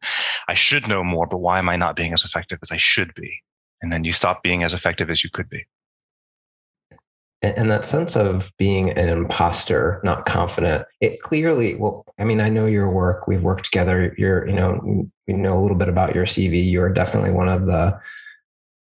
I 0.48 0.54
should 0.54 0.88
know 0.88 1.04
more, 1.04 1.26
but 1.26 1.38
why 1.38 1.58
am 1.58 1.68
I 1.68 1.76
not 1.76 1.96
being 1.96 2.12
as 2.12 2.24
effective 2.24 2.58
as 2.62 2.70
I 2.70 2.76
should 2.76 3.14
be? 3.14 3.42
And 3.82 3.92
then 3.92 4.04
you 4.04 4.12
stop 4.12 4.42
being 4.42 4.62
as 4.62 4.74
effective 4.74 5.10
as 5.10 5.22
you 5.24 5.30
could 5.30 5.48
be. 5.48 5.64
And 7.42 7.70
that 7.70 7.86
sense 7.86 8.16
of 8.16 8.52
being 8.58 8.90
an 8.90 9.08
imposter, 9.08 9.98
not 10.04 10.26
confident, 10.26 10.84
it 11.00 11.22
clearly, 11.22 11.74
well, 11.74 12.04
I 12.18 12.24
mean, 12.24 12.38
I 12.38 12.50
know 12.50 12.66
your 12.66 12.92
work, 12.92 13.26
we've 13.26 13.42
worked 13.42 13.64
together. 13.64 14.14
You're, 14.18 14.46
you 14.46 14.54
know, 14.54 15.08
we 15.26 15.34
know 15.34 15.58
a 15.58 15.62
little 15.62 15.78
bit 15.78 15.88
about 15.88 16.14
your 16.14 16.26
CV. 16.26 16.70
You're 16.70 16.92
definitely 16.92 17.30
one 17.30 17.48
of 17.48 17.64
the, 17.64 17.98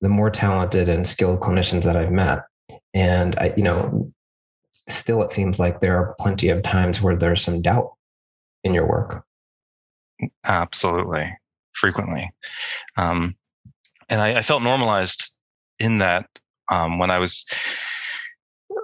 the 0.02 0.10
more 0.10 0.32
talented 0.32 0.90
and 0.90 1.06
skilled 1.06 1.42
clinicians 1.42 1.84
that 1.84 1.96
I've 1.96 2.12
met. 2.12 2.46
And 2.96 3.38
I, 3.38 3.54
you 3.56 3.62
know, 3.62 4.12
still 4.88 5.22
it 5.22 5.32
seems 5.32 5.60
like 5.60 5.80
there 5.80 5.98
are 5.98 6.16
plenty 6.20 6.50
of 6.50 6.64
times 6.64 7.02
where 7.02 7.16
there's 7.16 7.42
some 7.42 7.62
doubt 7.62 7.94
in 8.64 8.74
your 8.74 8.88
work. 8.88 9.24
Absolutely. 10.44 11.38
Frequently. 11.74 12.32
Um, 12.96 13.36
and 14.10 14.22
I, 14.22 14.38
I, 14.38 14.42
felt 14.42 14.64
normalized 14.64 15.38
in 15.80 16.00
that 16.00 16.28
um, 16.72 16.98
when 16.98 17.12
i 17.12 17.20
was 17.20 17.46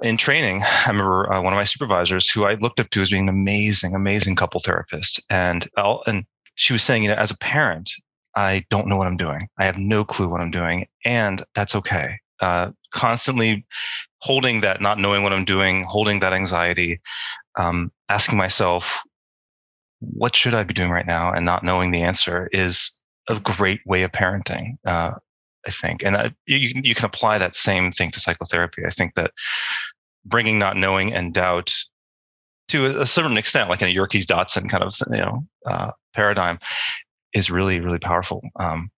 in 0.01 0.18
training 0.18 0.62
i 0.63 0.89
remember 0.89 1.32
uh, 1.32 1.42
one 1.42 1.54
of 1.54 1.58
my 1.58 1.63
supervisors 1.63 2.30
who 2.30 2.46
i 2.46 2.56
looked 2.56 2.80
up 2.80 2.89
to 2.89 3.01
as 3.01 3.10
being 3.10 3.24
an 3.24 3.30
amazing 3.30 3.96
amazing 3.96 4.36
couple 4.36 4.60
therapist. 4.60 5.22
And 5.30 5.68
I'll, 5.77 6.04
and 6.06 6.25
she 6.56 6.74
was 6.74 6.84
saying 6.84 7.04
you 7.04 7.10
know 7.10 7.16
as 7.16 7.32
a 7.32 7.38
parent 7.38 7.92
i 8.36 8.63
don't 8.70 8.88
know 8.88 8.98
what 8.98 9.08
i'm 9.08 9.18
doing. 9.18 9.48
I 9.58 9.66
have 9.66 9.77
no 9.77 10.04
clue 10.04 10.30
what 10.30 10.42
i'm 10.42 10.51
doing 10.51 10.88
and 11.06 11.44
that's 11.56 11.75
okay 11.75 12.20
uh, 12.44 12.72
constantly 12.94 13.66
holding 14.20 14.60
that 14.62 14.82
not 14.82 15.00
knowing 15.00 15.24
what 15.24 15.32
I'm 15.32 15.46
doing, 15.46 15.86
holding 15.86 16.20
that 16.20 16.34
anxiety, 16.34 17.00
um, 17.58 17.90
asking 18.10 18.38
myself, 18.38 19.02
what 20.00 20.36
should 20.36 20.54
I 20.54 20.64
be 20.64 20.74
doing 20.74 20.92
right 20.92 21.08
now, 21.08 21.32
and 21.32 21.46
not 21.46 21.64
knowing 21.64 21.92
the 21.92 22.02
answer 22.02 22.50
is 22.52 23.00
a 23.30 23.40
great 23.40 23.80
way 23.86 24.04
of 24.04 24.12
parenting. 24.12 24.76
Uh, 24.86 25.12
I 25.66 25.72
think, 25.72 26.04
and 26.04 26.18
I, 26.18 26.34
you 26.46 26.82
you 26.84 26.94
can 26.94 27.06
apply 27.06 27.38
that 27.38 27.56
same 27.56 27.94
thing 27.94 28.12
to 28.12 28.20
psychotherapy. 28.20 28.84
I 28.86 28.90
think 28.90 29.16
that 29.16 29.32
bringing 30.26 30.60
not 30.60 30.76
knowing 30.76 31.14
and 31.14 31.34
doubt 31.34 31.74
to 32.70 33.00
a, 33.00 33.06
certain 33.06 33.38
extent, 33.38 33.70
like 33.70 33.82
in 33.82 33.88
a 33.88 33.92
Yerkes 33.92 34.26
Dodson 34.26 34.68
kind 34.68 34.84
of 34.84 34.94
you 35.10 35.18
know 35.18 35.48
uh, 35.66 35.92
paradigm, 36.14 36.60
is 37.34 37.50
really 37.50 37.80
really 37.80 38.00
powerful. 38.00 38.42
Um, 38.60 38.92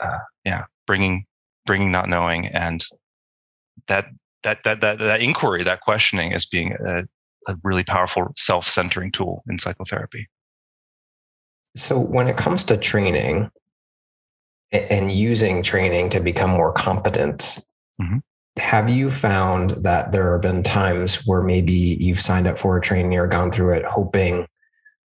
uh, 0.00 0.18
yeah, 0.44 0.66
bringing 0.86 1.26
bringing 1.66 1.92
not 1.92 2.08
knowing 2.08 2.46
and 2.46 2.84
that 3.88 4.06
that 4.42 4.62
that 4.64 4.80
that, 4.80 4.98
that 4.98 5.20
inquiry 5.20 5.62
that 5.64 5.80
questioning 5.80 6.32
is 6.32 6.46
being 6.46 6.72
a, 6.86 7.02
a 7.48 7.56
really 7.62 7.84
powerful 7.84 8.32
self-centering 8.36 9.12
tool 9.12 9.42
in 9.48 9.58
psychotherapy 9.58 10.28
so 11.74 11.98
when 11.98 12.28
it 12.28 12.36
comes 12.36 12.64
to 12.64 12.76
training 12.76 13.50
and 14.72 15.12
using 15.12 15.62
training 15.62 16.08
to 16.10 16.20
become 16.20 16.50
more 16.50 16.72
competent 16.72 17.58
mm-hmm. 18.00 18.18
have 18.58 18.88
you 18.88 19.10
found 19.10 19.70
that 19.70 20.12
there 20.12 20.32
have 20.32 20.42
been 20.42 20.62
times 20.62 21.26
where 21.26 21.42
maybe 21.42 21.96
you've 22.00 22.20
signed 22.20 22.46
up 22.46 22.58
for 22.58 22.76
a 22.76 22.80
training 22.80 23.14
or 23.18 23.26
gone 23.26 23.50
through 23.50 23.74
it 23.74 23.84
hoping 23.84 24.46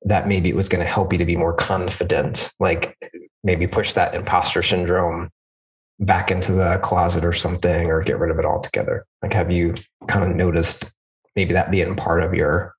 that 0.03 0.29
maybe 0.29 0.49
it 0.49 0.57
was 0.57 0.69
going 0.69 0.85
to 0.85 0.91
help 0.91 1.13
you 1.13 1.19
to 1.19 1.25
be 1.25 1.37
more 1.37 1.55
confident 1.55 2.53
like 2.61 2.97
maybe 3.43 3.67
push 3.67 3.93
that 3.93 4.15
imposter 4.15 4.63
syndrome 4.63 5.31
back 6.01 6.31
into 6.31 6.53
the 6.53 6.79
closet 6.83 7.25
or 7.25 7.33
something 7.33 7.91
or 7.91 8.03
get 8.03 8.19
rid 8.19 8.31
of 8.31 8.39
it 8.39 8.45
altogether? 8.45 9.07
Like, 9.23 9.33
have 9.33 9.51
you 9.51 9.75
kind 10.09 10.29
of 10.29 10.37
noticed 10.37 10.95
maybe 11.35 11.53
that 11.55 11.71
being 11.71 11.97
part 11.97 12.23
of 12.23 12.35
your 12.35 12.75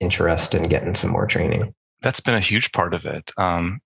interest 0.00 0.54
in 0.54 0.68
getting 0.68 0.94
some 0.94 1.10
more 1.10 1.26
training? 1.26 1.74
That's 2.02 2.20
been 2.20 2.34
a 2.34 2.40
huge 2.40 2.72
part 2.72 2.94
of 2.94 3.06
it. 3.06 3.30
Um, 3.36 3.80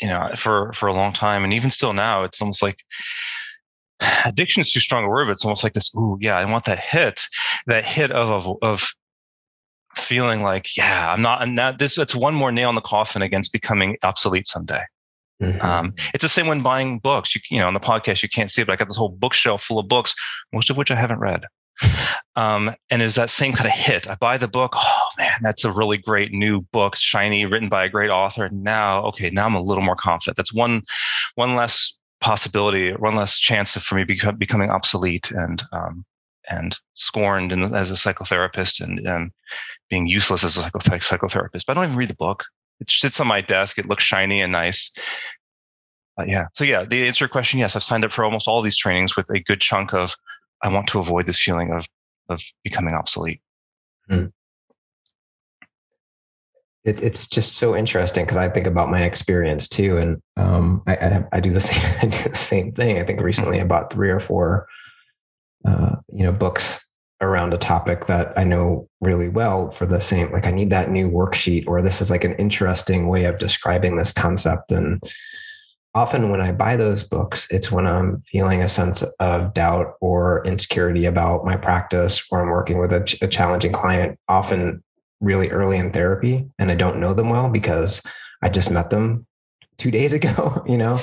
you 0.00 0.08
know, 0.08 0.30
for 0.36 0.72
for 0.72 0.88
a 0.88 0.94
long 0.94 1.12
time, 1.12 1.44
and 1.44 1.52
even 1.52 1.70
still 1.70 1.92
now, 1.92 2.24
it's 2.24 2.40
almost 2.40 2.62
like 2.62 2.78
addiction 4.24 4.60
is 4.60 4.72
too 4.72 4.80
strong 4.80 5.04
a 5.04 5.08
word, 5.08 5.26
but 5.26 5.32
it's 5.32 5.44
almost 5.44 5.64
like 5.64 5.74
this. 5.74 5.94
Ooh, 5.96 6.16
yeah, 6.20 6.36
I 6.36 6.44
want 6.50 6.64
that 6.64 6.78
hit, 6.78 7.20
that 7.66 7.84
hit 7.84 8.10
of 8.12 8.46
of, 8.46 8.56
of 8.62 8.88
feeling 9.96 10.42
like, 10.42 10.76
yeah, 10.76 11.12
I'm 11.12 11.22
not, 11.22 11.40
I'm 11.40 11.54
not 11.54 11.78
this. 11.78 11.98
It's 11.98 12.14
one 12.14 12.34
more 12.34 12.52
nail 12.52 12.68
in 12.68 12.74
the 12.74 12.80
coffin 12.80 13.22
against 13.22 13.52
becoming 13.52 13.96
obsolete 14.02 14.46
someday. 14.46 14.82
Mm-hmm. 15.40 15.64
Um, 15.64 15.94
it's 16.12 16.22
the 16.22 16.28
same 16.28 16.46
when 16.46 16.62
buying 16.62 16.98
books. 16.98 17.34
You, 17.34 17.40
you 17.50 17.58
know, 17.58 17.66
on 17.66 17.74
the 17.74 17.80
podcast, 17.80 18.22
you 18.22 18.28
can't 18.28 18.50
see 18.50 18.62
it, 18.62 18.66
but 18.66 18.72
I 18.72 18.76
got 18.76 18.88
this 18.88 18.96
whole 18.96 19.08
bookshelf 19.08 19.62
full 19.62 19.78
of 19.78 19.88
books, 19.88 20.14
most 20.52 20.70
of 20.70 20.76
which 20.76 20.90
I 20.90 20.96
haven't 20.96 21.20
read. 21.20 21.44
Um, 22.36 22.74
and 22.90 23.02
is 23.02 23.16
that 23.16 23.28
same 23.28 23.52
kind 23.52 23.66
of 23.66 23.74
hit. 23.74 24.08
I 24.08 24.14
buy 24.14 24.38
the 24.38 24.48
book. 24.48 24.74
Oh 24.76 25.06
man, 25.18 25.40
that's 25.42 25.64
a 25.64 25.72
really 25.72 25.98
great 25.98 26.32
new 26.32 26.60
book, 26.60 26.94
shiny, 26.96 27.44
written 27.44 27.68
by 27.68 27.84
a 27.84 27.88
great 27.88 28.08
author. 28.08 28.44
And 28.44 28.62
now, 28.62 29.02
okay, 29.06 29.30
now 29.30 29.46
I'm 29.46 29.56
a 29.56 29.60
little 29.60 29.82
more 29.82 29.96
confident. 29.96 30.36
That's 30.36 30.52
one, 30.52 30.82
one 31.34 31.56
less 31.56 31.98
possibility, 32.20 32.92
one 32.92 33.16
less 33.16 33.38
chance 33.38 33.76
for 33.76 33.96
me 33.96 34.04
become, 34.04 34.36
becoming 34.36 34.70
obsolete 34.70 35.30
and 35.32 35.62
um, 35.72 36.04
and 36.48 36.78
scorned 36.94 37.52
in, 37.52 37.74
as 37.74 37.90
a 37.90 37.94
psychotherapist 37.94 38.80
and, 38.80 39.00
and 39.00 39.30
being 39.88 40.06
useless 40.06 40.44
as 40.44 40.56
a 40.56 40.62
psychotherapist. 40.62 41.64
But 41.66 41.70
I 41.70 41.74
don't 41.74 41.84
even 41.86 41.96
read 41.96 42.10
the 42.10 42.14
book. 42.14 42.44
It 42.80 42.90
sits 42.90 43.20
on 43.20 43.26
my 43.26 43.40
desk. 43.40 43.78
It 43.78 43.86
looks 43.86 44.04
shiny 44.04 44.40
and 44.40 44.52
nice. 44.52 44.90
Yeah. 46.26 46.46
So 46.54 46.64
yeah, 46.64 46.84
the 46.84 47.06
answer 47.06 47.24
your 47.24 47.28
question, 47.28 47.60
yes, 47.60 47.76
I've 47.76 47.82
signed 47.82 48.04
up 48.04 48.12
for 48.12 48.24
almost 48.24 48.48
all 48.48 48.62
these 48.62 48.76
trainings 48.76 49.16
with 49.16 49.30
a 49.30 49.40
good 49.40 49.60
chunk 49.60 49.94
of 49.94 50.14
I 50.62 50.68
want 50.68 50.88
to 50.88 50.98
avoid 50.98 51.26
this 51.26 51.40
feeling 51.40 51.72
of 51.72 51.86
of 52.28 52.40
becoming 52.62 52.94
obsolete. 52.94 53.40
Hmm. 54.08 54.26
It, 56.84 57.02
it's 57.02 57.26
just 57.26 57.56
so 57.56 57.76
interesting 57.76 58.24
because 58.24 58.38
I 58.38 58.48
think 58.48 58.66
about 58.66 58.90
my 58.90 59.02
experience 59.02 59.68
too, 59.68 59.98
and 59.98 60.22
um, 60.36 60.82
I, 60.86 60.96
I, 60.96 61.24
I, 61.32 61.40
do 61.40 61.50
the 61.50 61.60
same 61.60 61.98
I 62.00 62.06
do 62.06 62.28
the 62.28 62.34
same 62.34 62.72
thing. 62.72 62.98
I 62.98 63.04
think 63.04 63.20
recently 63.20 63.60
I 63.60 63.64
bought 63.64 63.92
three 63.92 64.10
or 64.10 64.20
four, 64.20 64.66
uh, 65.66 65.96
you 66.08 66.24
know, 66.24 66.32
books 66.32 66.89
around 67.20 67.52
a 67.52 67.58
topic 67.58 68.06
that 68.06 68.32
I 68.38 68.44
know 68.44 68.88
really 69.00 69.28
well 69.28 69.70
for 69.70 69.86
the 69.86 70.00
same. 70.00 70.32
Like 70.32 70.46
I 70.46 70.50
need 70.50 70.70
that 70.70 70.90
new 70.90 71.10
worksheet, 71.10 71.64
or 71.66 71.82
this 71.82 72.00
is 72.00 72.10
like 72.10 72.24
an 72.24 72.34
interesting 72.36 73.08
way 73.08 73.24
of 73.24 73.38
describing 73.38 73.96
this 73.96 74.12
concept, 74.12 74.72
and 74.72 75.02
often 75.94 76.30
when 76.30 76.40
I 76.40 76.52
buy 76.52 76.76
those 76.76 77.04
books, 77.04 77.48
it's 77.50 77.70
when 77.70 77.86
I'm 77.86 78.20
feeling 78.20 78.62
a 78.62 78.68
sense 78.68 79.02
of 79.18 79.54
doubt 79.54 79.94
or 80.00 80.44
insecurity 80.46 81.04
about 81.04 81.44
my 81.44 81.56
practice, 81.56 82.26
or 82.30 82.40
I'm 82.40 82.48
working 82.48 82.78
with 82.78 82.92
a, 82.92 83.04
ch- 83.04 83.20
a, 83.22 83.28
challenging 83.28 83.72
client, 83.72 84.18
often 84.28 84.82
really 85.20 85.50
early 85.50 85.78
in 85.78 85.92
therapy, 85.92 86.48
and 86.58 86.70
I 86.70 86.74
don't 86.74 87.00
know 87.00 87.12
them 87.12 87.28
well 87.28 87.50
because 87.50 88.02
I 88.42 88.48
just 88.48 88.70
met 88.70 88.90
them 88.90 89.26
two 89.78 89.90
days 89.90 90.12
ago, 90.18 90.64
you 90.66 90.78
know? 90.78 91.00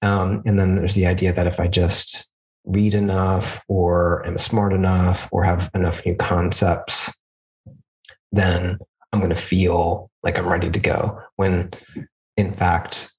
Um, 0.00 0.42
and 0.44 0.58
then 0.58 0.76
there's 0.76 0.94
the 0.94 1.06
idea 1.06 1.32
that 1.32 1.46
if 1.46 1.60
I 1.60 1.68
just 1.68 2.11
read 2.64 2.94
enough 2.94 3.62
or 3.68 4.26
am 4.26 4.38
smart 4.38 4.72
enough 4.72 5.28
or 5.32 5.44
have 5.44 5.70
enough 5.74 6.04
new 6.06 6.14
concepts, 6.14 7.12
then 8.30 8.78
I'm 9.12 9.20
going 9.20 9.30
to 9.30 9.36
feel 9.36 10.10
like 10.22 10.38
I'm 10.38 10.48
ready 10.48 10.70
to 10.70 10.78
go. 10.78 11.20
When 11.36 11.70
in 12.36 12.52
fact, 12.52 13.12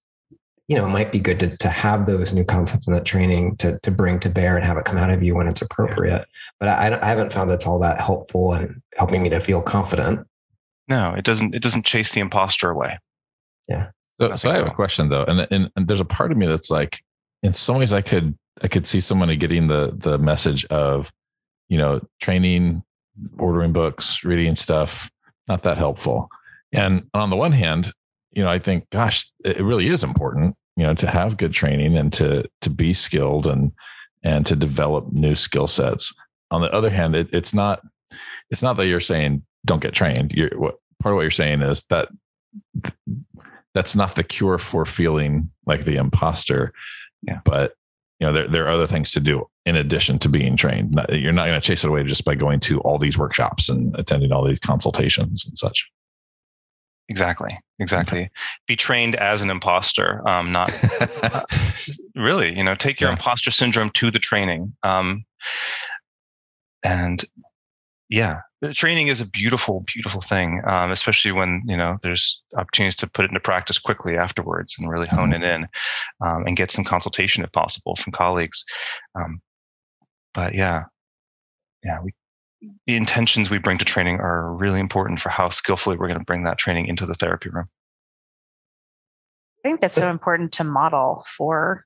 you 0.67 0.77
know, 0.77 0.85
it 0.85 0.89
might 0.89 1.11
be 1.11 1.19
good 1.19 1.39
to, 1.41 1.57
to 1.57 1.69
have 1.69 2.05
those 2.05 2.31
new 2.31 2.45
concepts 2.45 2.87
in 2.87 2.93
that 2.93 3.05
training 3.05 3.57
to, 3.57 3.77
to 3.81 3.91
bring 3.91 4.19
to 4.21 4.29
bear 4.29 4.55
and 4.55 4.65
have 4.65 4.77
it 4.77 4.85
come 4.85 4.97
out 4.97 5.09
of 5.09 5.21
you 5.21 5.35
when 5.35 5.47
it's 5.47 5.61
appropriate. 5.61 6.25
But 6.59 6.69
I, 6.69 6.99
I 7.01 7.07
haven't 7.09 7.33
found 7.33 7.49
that's 7.49 7.67
all 7.67 7.79
that 7.79 7.99
helpful 7.99 8.53
and 8.53 8.81
helping 8.97 9.21
me 9.21 9.29
to 9.29 9.41
feel 9.41 9.61
confident. 9.61 10.25
No, 10.87 11.13
it 11.13 11.25
doesn't. 11.25 11.53
It 11.53 11.61
doesn't 11.61 11.85
chase 11.85 12.11
the 12.11 12.21
imposter 12.21 12.69
away. 12.69 12.97
Yeah. 13.67 13.89
So, 14.19 14.35
so 14.35 14.49
I 14.49 14.55
have 14.55 14.67
a 14.67 14.71
question 14.71 15.09
though, 15.09 15.23
and, 15.25 15.47
and 15.51 15.69
and 15.75 15.87
there's 15.87 16.01
a 16.01 16.05
part 16.05 16.31
of 16.31 16.37
me 16.37 16.45
that's 16.45 16.69
like, 16.69 17.03
in 17.41 17.53
some 17.53 17.77
ways, 17.77 17.93
I 17.93 18.01
could 18.01 18.37
I 18.61 18.67
could 18.67 18.87
see 18.87 18.99
somebody 18.99 19.35
getting 19.35 19.67
the 19.67 19.93
the 19.95 20.17
message 20.17 20.65
of, 20.65 21.11
you 21.69 21.77
know, 21.77 22.01
training, 22.21 22.83
ordering 23.37 23.73
books, 23.73 24.23
reading 24.23 24.55
stuff, 24.55 25.09
not 25.47 25.63
that 25.63 25.77
helpful. 25.77 26.29
And 26.71 27.07
on 27.13 27.29
the 27.29 27.35
one 27.35 27.51
hand, 27.51 27.91
you 28.31 28.43
know, 28.43 28.49
I 28.49 28.59
think, 28.59 28.89
gosh, 28.89 29.31
it 29.43 29.61
really 29.61 29.87
is 29.87 30.03
important, 30.03 30.55
you 30.75 30.83
know, 30.83 30.93
to 30.95 31.07
have 31.07 31.37
good 31.37 31.53
training 31.53 31.97
and 31.97 32.11
to 32.13 32.49
to 32.61 32.69
be 32.69 32.93
skilled 32.93 33.47
and 33.47 33.71
and 34.23 34.45
to 34.45 34.55
develop 34.55 35.11
new 35.11 35.35
skill 35.35 35.67
sets. 35.67 36.13
On 36.51 36.61
the 36.61 36.71
other 36.73 36.89
hand, 36.89 37.15
it, 37.15 37.29
it's 37.33 37.53
not 37.53 37.81
it's 38.49 38.61
not 38.61 38.77
that 38.77 38.87
you're 38.87 38.99
saying 38.99 39.43
don't 39.65 39.81
get 39.81 39.93
trained. 39.93 40.33
You're 40.33 40.57
what 40.57 40.75
part 40.99 41.13
of 41.13 41.17
what 41.17 41.23
you're 41.23 41.31
saying 41.31 41.61
is 41.61 41.83
that 41.89 42.09
that's 43.73 43.95
not 43.95 44.15
the 44.15 44.23
cure 44.23 44.57
for 44.57 44.85
feeling 44.85 45.51
like 45.65 45.85
the 45.85 45.97
imposter. 45.97 46.73
Yeah. 47.23 47.39
But 47.43 47.73
you 48.23 48.29
know, 48.29 48.33
there 48.33 48.47
there 48.47 48.65
are 48.65 48.69
other 48.69 48.87
things 48.87 49.11
to 49.11 49.19
do 49.19 49.45
in 49.65 49.75
addition 49.75 50.17
to 50.19 50.29
being 50.29 50.55
trained. 50.55 50.97
You're 51.09 51.33
not 51.33 51.47
going 51.47 51.59
to 51.59 51.67
chase 51.67 51.83
it 51.83 51.89
away 51.89 52.05
just 52.05 52.23
by 52.23 52.35
going 52.35 52.61
to 52.61 52.79
all 52.79 52.97
these 52.97 53.17
workshops 53.17 53.67
and 53.67 53.93
attending 53.99 54.31
all 54.31 54.47
these 54.47 54.59
consultations 54.59 55.45
and 55.45 55.57
such. 55.57 55.91
Exactly. 57.09 57.57
Exactly. 57.79 58.29
Be 58.65 58.77
trained 58.77 59.17
as 59.17 59.41
an 59.41 59.49
imposter, 59.49 60.25
um, 60.25 60.53
not 60.53 60.71
uh, 61.21 61.41
really. 62.15 62.57
You 62.57 62.63
know, 62.63 62.75
take 62.75 63.01
your 63.01 63.09
yeah. 63.09 63.15
imposter 63.15 63.51
syndrome 63.51 63.89
to 63.89 64.09
the 64.09 64.19
training. 64.19 64.73
Um, 64.83 65.25
and 66.81 67.25
yeah, 68.07 68.39
training 68.71 69.07
is 69.07 69.19
a 69.19 69.27
beautiful, 69.27 69.83
beautiful 69.93 70.21
thing, 70.21 70.61
um, 70.65 70.91
especially 70.91 71.31
when 71.31 71.61
you 71.65 71.75
know 71.75 71.97
there's 72.01 72.43
opportunities 72.55 72.95
to 72.97 73.09
put 73.09 73.25
it 73.25 73.29
into 73.29 73.39
practice 73.39 73.79
quickly 73.79 74.17
afterwards 74.17 74.75
and 74.77 74.89
really 74.89 75.07
hone 75.07 75.31
mm-hmm. 75.31 75.43
it 75.43 75.55
in, 75.55 75.67
um, 76.25 76.45
and 76.45 76.55
get 76.55 76.71
some 76.71 76.83
consultation 76.83 77.43
if 77.43 77.51
possible 77.51 77.95
from 77.95 78.13
colleagues. 78.13 78.63
Um, 79.15 79.41
but 80.33 80.53
yeah, 80.55 80.83
yeah, 81.83 81.99
we 82.01 82.13
the 82.87 82.95
intentions 82.95 83.49
we 83.49 83.57
bring 83.57 83.77
to 83.77 83.85
training 83.85 84.19
are 84.19 84.53
really 84.53 84.79
important 84.79 85.19
for 85.19 85.29
how 85.29 85.49
skillfully 85.49 85.97
we're 85.97 86.07
going 86.07 86.19
to 86.19 86.25
bring 86.25 86.43
that 86.43 86.57
training 86.57 86.87
into 86.87 87.05
the 87.05 87.13
therapy 87.13 87.49
room. 87.49 87.67
I 89.63 89.67
think 89.67 89.81
that's 89.81 89.95
so 89.95 90.09
important 90.09 90.51
to 90.53 90.63
model 90.63 91.25
for. 91.27 91.85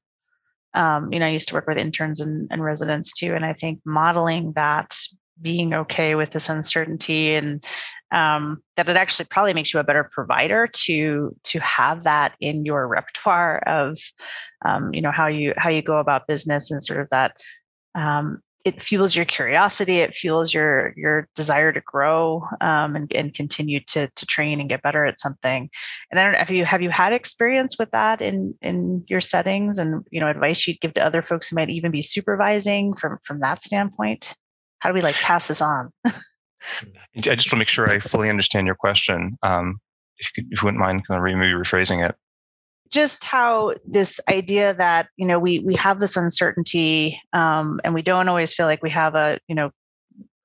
Um, 0.73 1.11
you 1.11 1.19
know, 1.19 1.25
I 1.25 1.29
used 1.29 1.47
to 1.47 1.55
work 1.55 1.67
with 1.67 1.77
interns 1.77 2.19
and, 2.19 2.47
and 2.51 2.63
residents 2.63 3.11
too, 3.11 3.33
and 3.33 3.45
I 3.45 3.53
think 3.53 3.79
modeling 3.85 4.53
that 4.53 4.95
being 5.41 5.73
okay 5.73 6.15
with 6.15 6.31
this 6.31 6.49
uncertainty 6.49 7.35
and 7.35 7.63
um, 8.11 8.61
that 8.77 8.87
it 8.87 8.95
actually 8.95 9.25
probably 9.25 9.53
makes 9.53 9.73
you 9.73 9.79
a 9.79 9.83
better 9.83 10.09
provider 10.13 10.67
to 10.67 11.35
to 11.43 11.59
have 11.59 12.03
that 12.03 12.33
in 12.39 12.65
your 12.65 12.87
repertoire 12.87 13.59
of 13.67 13.97
um, 14.65 14.93
you 14.93 15.01
know 15.01 15.11
how 15.11 15.27
you 15.27 15.53
how 15.57 15.69
you 15.69 15.81
go 15.81 15.97
about 15.97 16.27
business 16.27 16.71
and 16.71 16.83
sort 16.83 17.01
of 17.01 17.09
that 17.09 17.35
um, 17.95 18.41
it 18.63 18.81
fuels 18.81 19.15
your 19.15 19.25
curiosity 19.25 19.97
it 19.99 20.13
fuels 20.13 20.53
your 20.53 20.93
your 20.95 21.27
desire 21.35 21.71
to 21.71 21.81
grow 21.81 22.43
um, 22.61 22.95
and, 22.95 23.11
and 23.13 23.33
continue 23.33 23.79
to 23.81 24.07
to 24.15 24.25
train 24.25 24.59
and 24.59 24.69
get 24.69 24.81
better 24.81 25.05
at 25.05 25.19
something. 25.19 25.69
And 26.09 26.19
i 26.19 26.23
don't 26.23 26.33
know 26.33 26.39
have 26.39 26.51
you 26.51 26.65
have 26.65 26.81
you 26.81 26.89
had 26.89 27.11
experience 27.11 27.75
with 27.77 27.91
that 27.91 28.21
in 28.21 28.55
in 28.61 29.03
your 29.07 29.21
settings 29.21 29.77
and 29.77 30.05
you 30.11 30.19
know 30.21 30.29
advice 30.29 30.65
you'd 30.65 30.79
give 30.79 30.93
to 30.93 31.05
other 31.05 31.21
folks 31.21 31.49
who 31.49 31.55
might 31.55 31.69
even 31.69 31.91
be 31.91 32.01
supervising 32.01 32.93
from 32.93 33.19
from 33.23 33.41
that 33.41 33.61
standpoint 33.61 34.35
how 34.79 34.89
do 34.89 34.93
we 34.93 35.01
like 35.01 35.15
pass 35.15 35.47
this 35.47 35.61
on? 35.61 35.91
I 36.05 36.11
just 37.15 37.47
want 37.47 37.51
to 37.51 37.55
make 37.57 37.67
sure 37.69 37.89
i 37.89 37.99
fully 37.99 38.29
understand 38.29 38.67
your 38.67 38.75
question 38.75 39.37
um, 39.41 39.79
if 40.17 40.27
you, 40.27 40.43
could, 40.43 40.51
if 40.51 40.61
you 40.61 40.65
wouldn't 40.65 40.81
mind 40.81 41.07
kind 41.07 41.17
of 41.17 41.23
maybe 41.23 41.53
rephrasing 41.53 42.07
it. 42.07 42.15
Just 42.89 43.23
how 43.23 43.73
this 43.85 44.19
idea 44.29 44.73
that 44.73 45.09
you 45.17 45.27
know 45.27 45.39
we 45.39 45.59
we 45.59 45.75
have 45.75 45.99
this 45.99 46.15
uncertainty 46.15 47.21
um, 47.33 47.81
and 47.83 47.93
we 47.93 48.01
don't 48.01 48.29
always 48.29 48.53
feel 48.53 48.65
like 48.65 48.81
we 48.81 48.91
have 48.91 49.15
a 49.15 49.39
you 49.47 49.55
know 49.55 49.71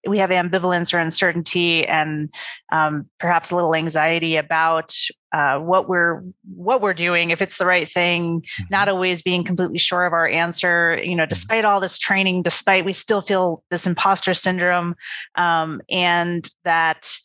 we 0.07 0.19
have 0.19 0.31
ambivalence 0.31 0.93
or 0.93 0.99
uncertainty 0.99 1.87
and 1.87 2.33
um, 2.73 3.09
perhaps 3.19 3.51
a 3.51 3.55
little 3.55 3.75
anxiety 3.75 4.37
about 4.37 4.95
uh, 5.33 5.59
what 5.59 5.89
we're 5.89 6.23
what 6.55 6.81
we're 6.81 6.93
doing 6.93 7.31
if 7.31 7.41
it's 7.41 7.59
the 7.59 7.67
right 7.67 7.89
thing 7.89 8.45
not 8.71 8.87
mm-hmm. 8.87 8.95
always 8.95 9.23
being 9.23 9.45
completely 9.45 9.79
sure 9.79 10.05
of 10.05 10.13
our 10.13 10.29
answer 10.29 11.01
you 11.03 11.15
know 11.15 11.23
mm-hmm. 11.23 11.29
despite 11.29 11.65
all 11.65 11.81
this 11.81 11.99
training 11.99 12.43
despite 12.43 12.85
we 12.85 12.93
still 12.93 13.21
feel 13.21 13.63
this 13.71 13.87
imposter 13.87 14.35
syndrome 14.35 14.95
um, 15.37 15.81
and 15.91 16.51
that 16.65 17.17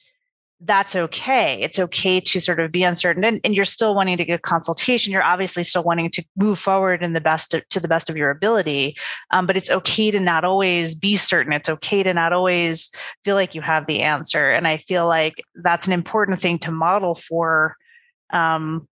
that's 0.59 0.95
okay. 0.95 1.61
It's 1.61 1.77
okay 1.77 2.19
to 2.19 2.39
sort 2.39 2.59
of 2.59 2.71
be 2.71 2.83
uncertain 2.83 3.23
and, 3.23 3.39
and, 3.43 3.55
you're 3.55 3.63
still 3.63 3.93
wanting 3.93 4.17
to 4.17 4.25
get 4.25 4.41
consultation. 4.41 5.13
You're 5.13 5.23
obviously 5.23 5.63
still 5.63 5.83
wanting 5.83 6.09
to 6.11 6.23
move 6.35 6.57
forward 6.57 7.03
in 7.03 7.13
the 7.13 7.21
best 7.21 7.53
of, 7.53 7.67
to 7.69 7.79
the 7.79 7.87
best 7.87 8.09
of 8.09 8.17
your 8.17 8.31
ability. 8.31 8.97
Um, 9.29 9.45
but 9.45 9.55
it's 9.55 9.69
okay 9.69 10.09
to 10.09 10.19
not 10.19 10.43
always 10.43 10.95
be 10.95 11.15
certain. 11.15 11.53
It's 11.53 11.69
okay 11.69 12.01
to 12.01 12.13
not 12.13 12.33
always 12.33 12.89
feel 13.23 13.35
like 13.35 13.53
you 13.53 13.61
have 13.61 13.85
the 13.85 14.01
answer. 14.01 14.51
And 14.51 14.67
I 14.67 14.77
feel 14.77 15.07
like 15.07 15.43
that's 15.55 15.85
an 15.85 15.93
important 15.93 16.39
thing 16.39 16.57
to 16.59 16.71
model 16.71 17.13
for 17.13 17.75
um, 18.31 18.87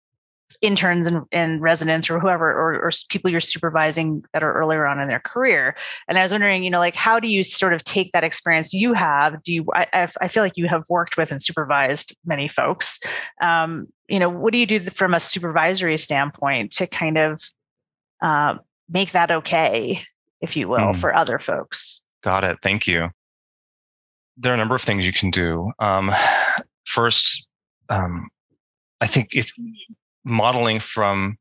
interns 0.62 1.08
and, 1.08 1.25
and, 1.31 1.62
residents 1.62 2.10
or 2.10 2.20
whoever 2.20 2.51
or, 2.51 2.75
or, 2.81 2.91
people 3.10 3.29
you're 3.29 3.39
supervising 3.39 4.24
that 4.34 4.43
are 4.43 4.53
earlier 4.53 4.86
on 4.86 5.00
in 5.00 5.08
their 5.08 5.20
career. 5.20 5.75
And 6.08 6.17
i 6.17 6.24
was 6.24 6.31
wondering 6.31 6.63
you 6.63 6.70
know 6.70 6.79
like 6.79 6.96
how 6.96 7.20
do 7.20 7.27
you 7.27 7.43
sort 7.43 7.74
of 7.74 7.84
take 7.84 8.12
that 8.12 8.24
experience 8.24 8.74
you 8.74 8.93
have? 8.93 9.41
Do 9.43 9.53
you 9.53 9.65
i, 9.74 10.08
I 10.22 10.27
feel 10.27 10.43
like 10.43 10.58
you 10.58 10.67
have 10.67 10.84
worked 10.89 11.17
with 11.17 11.31
and 11.31 11.41
supervised 11.41 12.15
many 12.25 12.48
folks. 12.48 13.00
Um, 13.41 13.88
you 14.08 14.20
know 14.20 14.29
what 14.29 14.53
do 14.53 14.58
you 14.58 14.65
do 14.65 14.79
from 14.79 15.13
a 15.13 15.20
supervisory 15.20 15.98
standpoint 15.98 16.72
to 16.74 16.88
kind 16.88 17.17
of 17.17 17.41
uh, 18.22 18.55
make 18.89 19.12
that 19.12 19.31
okay 19.31 20.01
if 20.41 20.58
you 20.58 20.67
will 20.67 20.79
mm. 20.79 20.96
for 20.96 21.15
other 21.15 21.39
folks? 21.39 22.01
Got 22.24 22.43
it. 22.43 22.60
Thank 22.62 22.88
you. 22.88 23.10
There 24.38 24.51
are 24.51 24.55
a 24.55 24.58
number 24.58 24.75
of 24.75 24.81
things 24.81 25.05
you 25.05 25.13
can 25.13 25.31
do. 25.31 25.72
Um, 25.79 26.12
first 26.86 27.48
um, 27.91 28.29
i 29.01 29.08
think 29.08 29.29
it's 29.31 29.53
modeling 30.24 30.80
from 30.80 31.38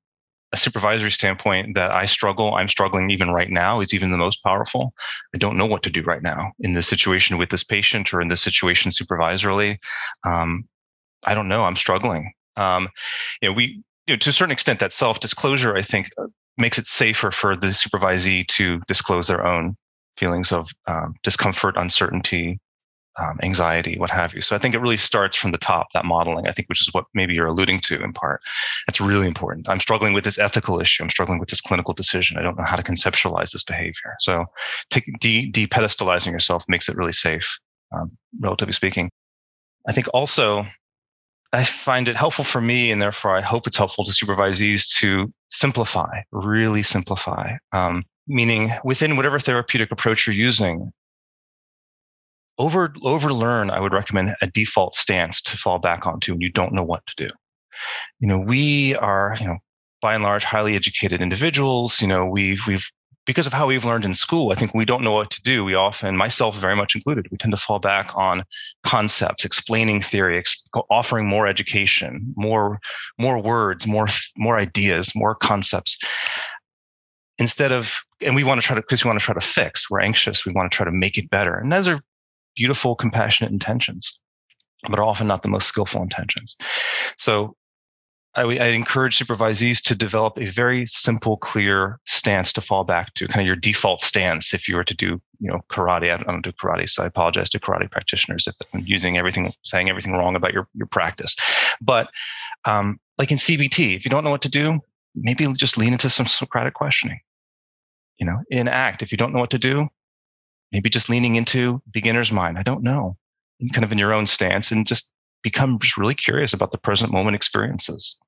a 0.52 0.56
supervisory 0.56 1.10
standpoint 1.10 1.74
that 1.76 1.94
I 1.94 2.06
struggle, 2.06 2.54
I'm 2.54 2.68
struggling 2.68 3.10
even 3.10 3.30
right 3.30 3.50
now 3.50 3.80
is 3.80 3.94
even 3.94 4.10
the 4.10 4.18
most 4.18 4.42
powerful. 4.42 4.92
I 5.34 5.38
don't 5.38 5.56
know 5.56 5.66
what 5.66 5.82
to 5.84 5.90
do 5.90 6.02
right 6.02 6.22
now 6.22 6.52
in 6.58 6.72
this 6.72 6.88
situation 6.88 7.38
with 7.38 7.50
this 7.50 7.62
patient 7.62 8.12
or 8.12 8.20
in 8.20 8.28
this 8.28 8.42
situation 8.42 8.90
supervisorily. 8.90 9.78
Um, 10.24 10.64
I 11.24 11.34
don't 11.34 11.48
know. 11.48 11.64
I'm 11.64 11.76
struggling. 11.76 12.32
Um, 12.56 12.88
you 13.40 13.48
know, 13.48 13.52
we, 13.52 13.82
you 14.06 14.14
know, 14.14 14.18
to 14.18 14.30
a 14.30 14.32
certain 14.32 14.52
extent, 14.52 14.80
that 14.80 14.92
self 14.92 15.20
disclosure, 15.20 15.76
I 15.76 15.82
think, 15.82 16.10
uh, 16.18 16.26
makes 16.58 16.78
it 16.78 16.86
safer 16.86 17.30
for 17.30 17.56
the 17.56 17.68
supervisee 17.68 18.46
to 18.48 18.80
disclose 18.88 19.28
their 19.28 19.46
own 19.46 19.76
feelings 20.16 20.50
of 20.50 20.70
um, 20.86 21.14
discomfort, 21.22 21.76
uncertainty, 21.76 22.58
um, 23.18 23.38
anxiety, 23.42 23.98
what 23.98 24.10
have 24.10 24.34
you. 24.34 24.42
So 24.42 24.54
I 24.54 24.58
think 24.58 24.74
it 24.74 24.80
really 24.80 24.96
starts 24.96 25.36
from 25.36 25.52
the 25.52 25.58
top, 25.58 25.88
that 25.92 26.04
modeling, 26.04 26.46
I 26.46 26.52
think, 26.52 26.68
which 26.68 26.80
is 26.80 26.92
what 26.92 27.04
maybe 27.14 27.34
you're 27.34 27.46
alluding 27.46 27.80
to 27.80 28.02
in 28.02 28.12
part. 28.12 28.40
That's 28.86 29.00
really 29.00 29.26
important. 29.26 29.68
I'm 29.68 29.80
struggling 29.80 30.12
with 30.12 30.24
this 30.24 30.38
ethical 30.38 30.80
issue. 30.80 31.02
I'm 31.02 31.10
struggling 31.10 31.38
with 31.38 31.48
this 31.48 31.60
clinical 31.60 31.94
decision. 31.94 32.38
I 32.38 32.42
don't 32.42 32.56
know 32.56 32.64
how 32.64 32.76
to 32.76 32.82
conceptualize 32.82 33.52
this 33.52 33.64
behavior. 33.64 34.14
So 34.20 34.46
de- 34.90 35.50
pedestalizing 35.52 36.32
yourself 36.32 36.64
makes 36.68 36.88
it 36.88 36.96
really 36.96 37.12
safe, 37.12 37.58
um, 37.94 38.16
relatively 38.38 38.72
speaking. 38.72 39.10
I 39.88 39.92
think 39.92 40.08
also 40.14 40.66
I 41.52 41.64
find 41.64 42.08
it 42.08 42.16
helpful 42.16 42.44
for 42.44 42.60
me, 42.60 42.92
and 42.92 43.02
therefore 43.02 43.36
I 43.36 43.40
hope 43.40 43.66
it's 43.66 43.76
helpful 43.76 44.04
to 44.04 44.12
supervisees 44.12 44.86
to 44.98 45.32
simplify, 45.48 46.22
really 46.30 46.82
simplify. 46.82 47.56
Um, 47.72 48.04
meaning 48.28 48.70
within 48.84 49.16
whatever 49.16 49.40
therapeutic 49.40 49.90
approach 49.90 50.26
you're 50.26 50.36
using, 50.36 50.92
over 52.60 52.92
overlearn 53.02 53.70
i 53.70 53.80
would 53.80 53.92
recommend 53.92 54.36
a 54.42 54.46
default 54.46 54.94
stance 54.94 55.40
to 55.40 55.56
fall 55.56 55.78
back 55.78 56.06
onto 56.06 56.32
when 56.32 56.40
you 56.40 56.52
don't 56.52 56.72
know 56.72 56.84
what 56.84 57.04
to 57.06 57.14
do. 57.16 57.28
You 58.20 58.28
know 58.28 58.38
we 58.38 58.94
are 58.96 59.36
you 59.40 59.46
know 59.46 59.56
by 60.02 60.14
and 60.14 60.22
large 60.22 60.44
highly 60.44 60.76
educated 60.76 61.20
individuals. 61.20 62.00
You 62.00 62.08
know 62.08 62.26
we've 62.26 62.66
we've 62.66 62.84
because 63.26 63.46
of 63.46 63.52
how 63.52 63.66
we've 63.66 63.84
learned 63.84 64.04
in 64.04 64.14
school 64.14 64.50
i 64.50 64.54
think 64.54 64.74
we 64.74 64.84
don't 64.84 65.02
know 65.02 65.12
what 65.12 65.30
to 65.30 65.42
do. 65.42 65.64
We 65.64 65.74
often 65.74 66.16
myself 66.16 66.56
very 66.56 66.76
much 66.76 66.94
included 66.94 67.28
we 67.30 67.38
tend 67.38 67.52
to 67.52 67.56
fall 67.56 67.78
back 67.78 68.14
on 68.14 68.44
concepts 68.84 69.44
explaining 69.44 70.02
theory 70.02 70.38
ex- 70.38 70.62
offering 70.90 71.26
more 71.26 71.46
education 71.46 72.34
more 72.36 72.78
more 73.18 73.38
words 73.40 73.86
more 73.86 74.08
more 74.36 74.58
ideas 74.58 75.12
more 75.14 75.34
concepts. 75.34 75.98
Instead 77.38 77.72
of 77.72 77.94
and 78.20 78.34
we 78.34 78.44
want 78.44 78.60
to 78.60 78.66
try 78.66 78.76
to 78.76 78.82
because 78.82 79.02
we 79.02 79.08
want 79.08 79.18
to 79.18 79.24
try 79.24 79.34
to 79.34 79.40
fix 79.40 79.90
we're 79.90 80.00
anxious 80.00 80.44
we 80.44 80.52
want 80.52 80.70
to 80.70 80.76
try 80.76 80.84
to 80.84 80.92
make 80.92 81.16
it 81.16 81.30
better. 81.30 81.54
And 81.56 81.72
those 81.72 81.88
are 81.88 82.00
beautiful, 82.56 82.94
compassionate 82.94 83.52
intentions, 83.52 84.20
but 84.88 84.98
are 84.98 85.04
often 85.04 85.26
not 85.26 85.42
the 85.42 85.48
most 85.48 85.66
skillful 85.66 86.02
intentions. 86.02 86.56
So 87.16 87.56
I, 88.34 88.42
I, 88.42 88.66
encourage 88.66 89.18
supervisees 89.18 89.82
to 89.84 89.94
develop 89.94 90.38
a 90.38 90.44
very 90.44 90.86
simple, 90.86 91.36
clear 91.36 91.98
stance 92.06 92.52
to 92.52 92.60
fall 92.60 92.84
back 92.84 93.12
to, 93.14 93.26
kind 93.26 93.40
of 93.40 93.46
your 93.46 93.56
default 93.56 94.02
stance. 94.02 94.54
If 94.54 94.68
you 94.68 94.76
were 94.76 94.84
to 94.84 94.94
do, 94.94 95.20
you 95.40 95.50
know, 95.50 95.60
karate, 95.68 96.12
I 96.12 96.22
don't 96.22 96.42
do 96.42 96.52
karate, 96.52 96.88
so 96.88 97.02
I 97.02 97.06
apologize 97.06 97.50
to 97.50 97.58
karate 97.58 97.90
practitioners 97.90 98.46
if 98.46 98.54
I'm 98.72 98.82
using 98.86 99.18
everything, 99.18 99.52
saying 99.64 99.88
everything 99.88 100.12
wrong 100.12 100.36
about 100.36 100.52
your 100.52 100.68
your 100.74 100.86
practice. 100.86 101.34
But 101.80 102.08
um, 102.66 103.00
like 103.18 103.32
in 103.32 103.38
CBT, 103.38 103.96
if 103.96 104.04
you 104.04 104.10
don't 104.10 104.22
know 104.22 104.30
what 104.30 104.42
to 104.42 104.48
do, 104.48 104.80
maybe 105.16 105.52
just 105.54 105.76
lean 105.76 105.92
into 105.92 106.08
some 106.08 106.26
Socratic 106.26 106.74
questioning. 106.74 107.20
You 108.18 108.26
know, 108.26 108.38
in 108.50 108.68
ACT, 108.68 109.02
if 109.02 109.10
you 109.10 109.18
don't 109.18 109.32
know 109.32 109.40
what 109.40 109.50
to 109.50 109.58
do, 109.58 109.88
maybe 110.72 110.88
just 110.88 111.08
leaning 111.08 111.36
into 111.36 111.82
beginner's 111.90 112.32
mind. 112.32 112.58
I 112.58 112.62
don't 112.62 112.82
know, 112.82 113.16
kind 113.72 113.84
of 113.84 113.92
in 113.92 113.98
your 113.98 114.12
own 114.12 114.26
stance 114.26 114.70
and 114.70 114.86
just 114.86 115.12
become 115.42 115.78
just 115.78 115.96
really 115.96 116.14
curious 116.14 116.52
about 116.52 116.72
the 116.72 116.78
present 116.78 117.12
moment 117.12 117.34
experiences, 117.34 118.18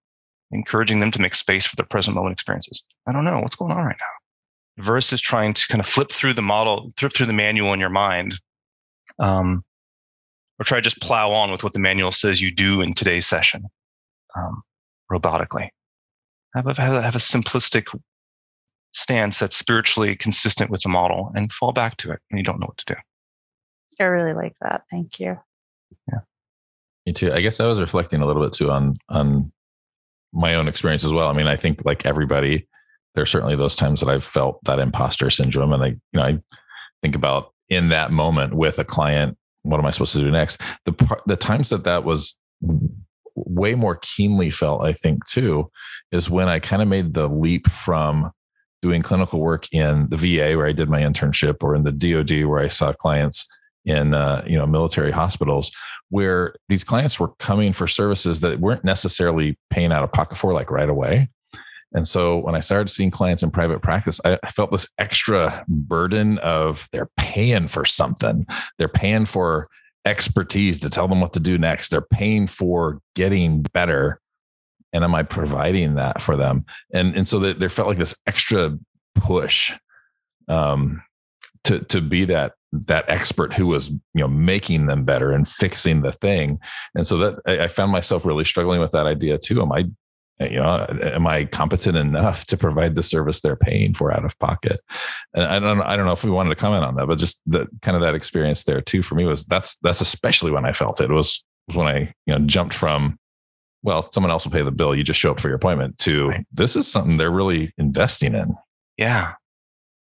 encouraging 0.50 1.00
them 1.00 1.10
to 1.10 1.20
make 1.20 1.34
space 1.34 1.66
for 1.66 1.76
the 1.76 1.84
present 1.84 2.16
moment 2.16 2.32
experiences. 2.32 2.86
I 3.06 3.12
don't 3.12 3.24
know 3.24 3.40
what's 3.40 3.56
going 3.56 3.72
on 3.72 3.84
right 3.84 3.96
now. 3.98 4.82
Versus 4.82 5.20
trying 5.20 5.52
to 5.54 5.66
kind 5.68 5.80
of 5.80 5.86
flip 5.86 6.10
through 6.10 6.32
the 6.32 6.42
model, 6.42 6.92
flip 6.96 7.12
through 7.12 7.26
the 7.26 7.32
manual 7.32 7.72
in 7.74 7.80
your 7.80 7.90
mind, 7.90 8.40
um, 9.18 9.62
or 10.58 10.64
try 10.64 10.78
to 10.78 10.82
just 10.82 11.00
plow 11.00 11.30
on 11.30 11.50
with 11.50 11.62
what 11.62 11.74
the 11.74 11.78
manual 11.78 12.12
says 12.12 12.40
you 12.40 12.50
do 12.50 12.80
in 12.80 12.94
today's 12.94 13.26
session, 13.26 13.66
um, 14.34 14.62
robotically. 15.10 15.68
Have 16.54 16.66
a, 16.66 16.74
have 16.74 17.16
a 17.16 17.18
simplistic 17.18 17.84
stance 18.92 19.38
that's 19.38 19.56
spiritually 19.56 20.14
consistent 20.16 20.70
with 20.70 20.82
the 20.82 20.88
model 20.88 21.32
and 21.34 21.52
fall 21.52 21.72
back 21.72 21.96
to 21.98 22.12
it 22.12 22.20
when 22.28 22.38
you 22.38 22.44
don't 22.44 22.60
know 22.60 22.66
what 22.66 22.78
to 22.78 22.94
do. 22.94 23.00
I 24.00 24.04
really 24.04 24.34
like 24.34 24.54
that. 24.60 24.82
Thank 24.90 25.18
you. 25.18 25.38
Yeah. 26.08 26.20
Me 27.06 27.12
too. 27.12 27.32
I 27.32 27.40
guess 27.40 27.60
I 27.60 27.66
was 27.66 27.80
reflecting 27.80 28.20
a 28.20 28.26
little 28.26 28.42
bit 28.42 28.52
too 28.52 28.70
on 28.70 28.94
on 29.08 29.52
my 30.32 30.54
own 30.54 30.68
experience 30.68 31.04
as 31.04 31.12
well. 31.12 31.28
I 31.28 31.32
mean, 31.32 31.46
I 31.46 31.56
think 31.56 31.84
like 31.84 32.06
everybody, 32.06 32.66
there's 33.14 33.30
certainly 33.30 33.56
those 33.56 33.76
times 33.76 34.00
that 34.00 34.08
I've 34.08 34.24
felt 34.24 34.62
that 34.64 34.78
imposter 34.78 35.28
syndrome. 35.28 35.72
And 35.72 35.82
I, 35.82 35.88
you 35.88 35.98
know, 36.14 36.22
I 36.22 36.38
think 37.02 37.14
about 37.14 37.52
in 37.68 37.90
that 37.90 38.12
moment 38.12 38.54
with 38.54 38.78
a 38.78 38.84
client, 38.84 39.36
what 39.62 39.78
am 39.78 39.86
I 39.86 39.90
supposed 39.90 40.14
to 40.14 40.20
do 40.20 40.30
next? 40.30 40.60
The 40.86 40.92
part, 40.92 41.20
the 41.26 41.36
times 41.36 41.68
that 41.70 41.84
that 41.84 42.04
was 42.04 42.36
way 43.34 43.74
more 43.74 43.98
keenly 44.00 44.50
felt, 44.50 44.82
I 44.82 44.92
think 44.92 45.26
too, 45.26 45.70
is 46.10 46.30
when 46.30 46.48
I 46.48 46.58
kind 46.60 46.82
of 46.82 46.88
made 46.88 47.12
the 47.12 47.28
leap 47.28 47.70
from 47.70 48.30
doing 48.82 49.00
clinical 49.00 49.40
work 49.40 49.66
in 49.72 50.08
the 50.10 50.16
VA 50.16 50.56
where 50.56 50.66
I 50.66 50.72
did 50.72 50.90
my 50.90 51.00
internship 51.00 51.62
or 51.62 51.74
in 51.74 51.84
the 51.84 51.92
DoD 51.92 52.44
where 52.44 52.58
I 52.58 52.68
saw 52.68 52.92
clients 52.92 53.46
in 53.84 54.14
uh, 54.14 54.44
you 54.46 54.58
know 54.58 54.66
military 54.66 55.10
hospitals 55.10 55.70
where 56.10 56.54
these 56.68 56.84
clients 56.84 57.18
were 57.18 57.32
coming 57.38 57.72
for 57.72 57.86
services 57.86 58.40
that 58.40 58.60
weren't 58.60 58.84
necessarily 58.84 59.58
paying 59.70 59.92
out 59.92 60.04
of 60.04 60.12
pocket 60.12 60.36
for 60.36 60.52
like 60.52 60.70
right 60.70 60.90
away. 60.90 61.28
And 61.94 62.06
so 62.06 62.38
when 62.38 62.54
I 62.54 62.60
started 62.60 62.90
seeing 62.90 63.10
clients 63.10 63.42
in 63.42 63.50
private 63.50 63.82
practice, 63.82 64.20
I, 64.24 64.38
I 64.42 64.50
felt 64.50 64.70
this 64.70 64.88
extra 64.98 65.64
burden 65.68 66.38
of 66.38 66.88
they're 66.92 67.10
paying 67.16 67.68
for 67.68 67.84
something. 67.84 68.46
They're 68.78 68.88
paying 68.88 69.26
for 69.26 69.68
expertise 70.04 70.80
to 70.80 70.90
tell 70.90 71.08
them 71.08 71.20
what 71.20 71.32
to 71.34 71.40
do 71.40 71.58
next. 71.58 71.90
They're 71.90 72.00
paying 72.00 72.46
for 72.46 73.00
getting 73.14 73.62
better 73.62 74.20
and 74.92 75.04
am 75.04 75.14
i 75.14 75.22
providing 75.22 75.94
that 75.94 76.22
for 76.22 76.36
them? 76.36 76.64
And 76.92 77.16
and 77.16 77.28
so 77.28 77.38
that 77.40 77.60
there 77.60 77.68
felt 77.68 77.88
like 77.88 77.98
this 77.98 78.14
extra 78.26 78.78
push 79.14 79.72
um 80.48 81.02
to 81.64 81.80
to 81.80 82.00
be 82.00 82.24
that 82.24 82.52
that 82.72 83.04
expert 83.08 83.52
who 83.52 83.66
was 83.66 83.90
you 83.90 84.00
know 84.14 84.28
making 84.28 84.86
them 84.86 85.04
better 85.04 85.32
and 85.32 85.48
fixing 85.48 86.02
the 86.02 86.12
thing. 86.12 86.58
And 86.94 87.06
so 87.06 87.18
that 87.18 87.38
I, 87.46 87.64
I 87.64 87.68
found 87.68 87.92
myself 87.92 88.24
really 88.24 88.44
struggling 88.44 88.80
with 88.80 88.92
that 88.92 89.06
idea 89.06 89.38
too. 89.38 89.62
Am 89.62 89.72
i 89.72 89.84
you 90.40 90.56
know 90.56 90.86
am 91.02 91.26
i 91.26 91.44
competent 91.44 91.96
enough 91.96 92.46
to 92.46 92.56
provide 92.56 92.94
the 92.94 93.02
service 93.02 93.40
they're 93.40 93.54
paying 93.54 93.94
for 93.94 94.10
out 94.10 94.24
of 94.24 94.38
pocket? 94.38 94.80
And 95.34 95.44
i 95.44 95.58
don't 95.58 95.82
i 95.82 95.96
don't 95.96 96.06
know 96.06 96.12
if 96.12 96.24
we 96.24 96.30
wanted 96.30 96.50
to 96.50 96.56
comment 96.56 96.84
on 96.84 96.96
that 96.96 97.06
but 97.06 97.18
just 97.18 97.42
the 97.46 97.68
kind 97.82 97.96
of 97.96 98.02
that 98.02 98.14
experience 98.14 98.64
there 98.64 98.80
too 98.80 99.02
for 99.02 99.14
me 99.14 99.24
was 99.24 99.44
that's 99.44 99.76
that's 99.82 100.00
especially 100.00 100.50
when 100.50 100.64
i 100.64 100.72
felt 100.72 101.00
it, 101.00 101.10
it 101.10 101.14
was, 101.14 101.44
was 101.68 101.76
when 101.76 101.86
i 101.86 102.12
you 102.26 102.34
know 102.34 102.38
jumped 102.40 102.74
from 102.74 103.18
well, 103.82 104.02
someone 104.12 104.30
else 104.30 104.44
will 104.44 104.52
pay 104.52 104.62
the 104.62 104.70
bill. 104.70 104.94
You 104.94 105.02
just 105.02 105.20
show 105.20 105.32
up 105.32 105.40
for 105.40 105.48
your 105.48 105.56
appointment. 105.56 105.98
To 105.98 106.28
right. 106.28 106.46
this 106.52 106.76
is 106.76 106.90
something 106.90 107.16
they're 107.16 107.30
really 107.30 107.72
investing 107.78 108.34
in. 108.34 108.54
Yeah. 108.96 109.32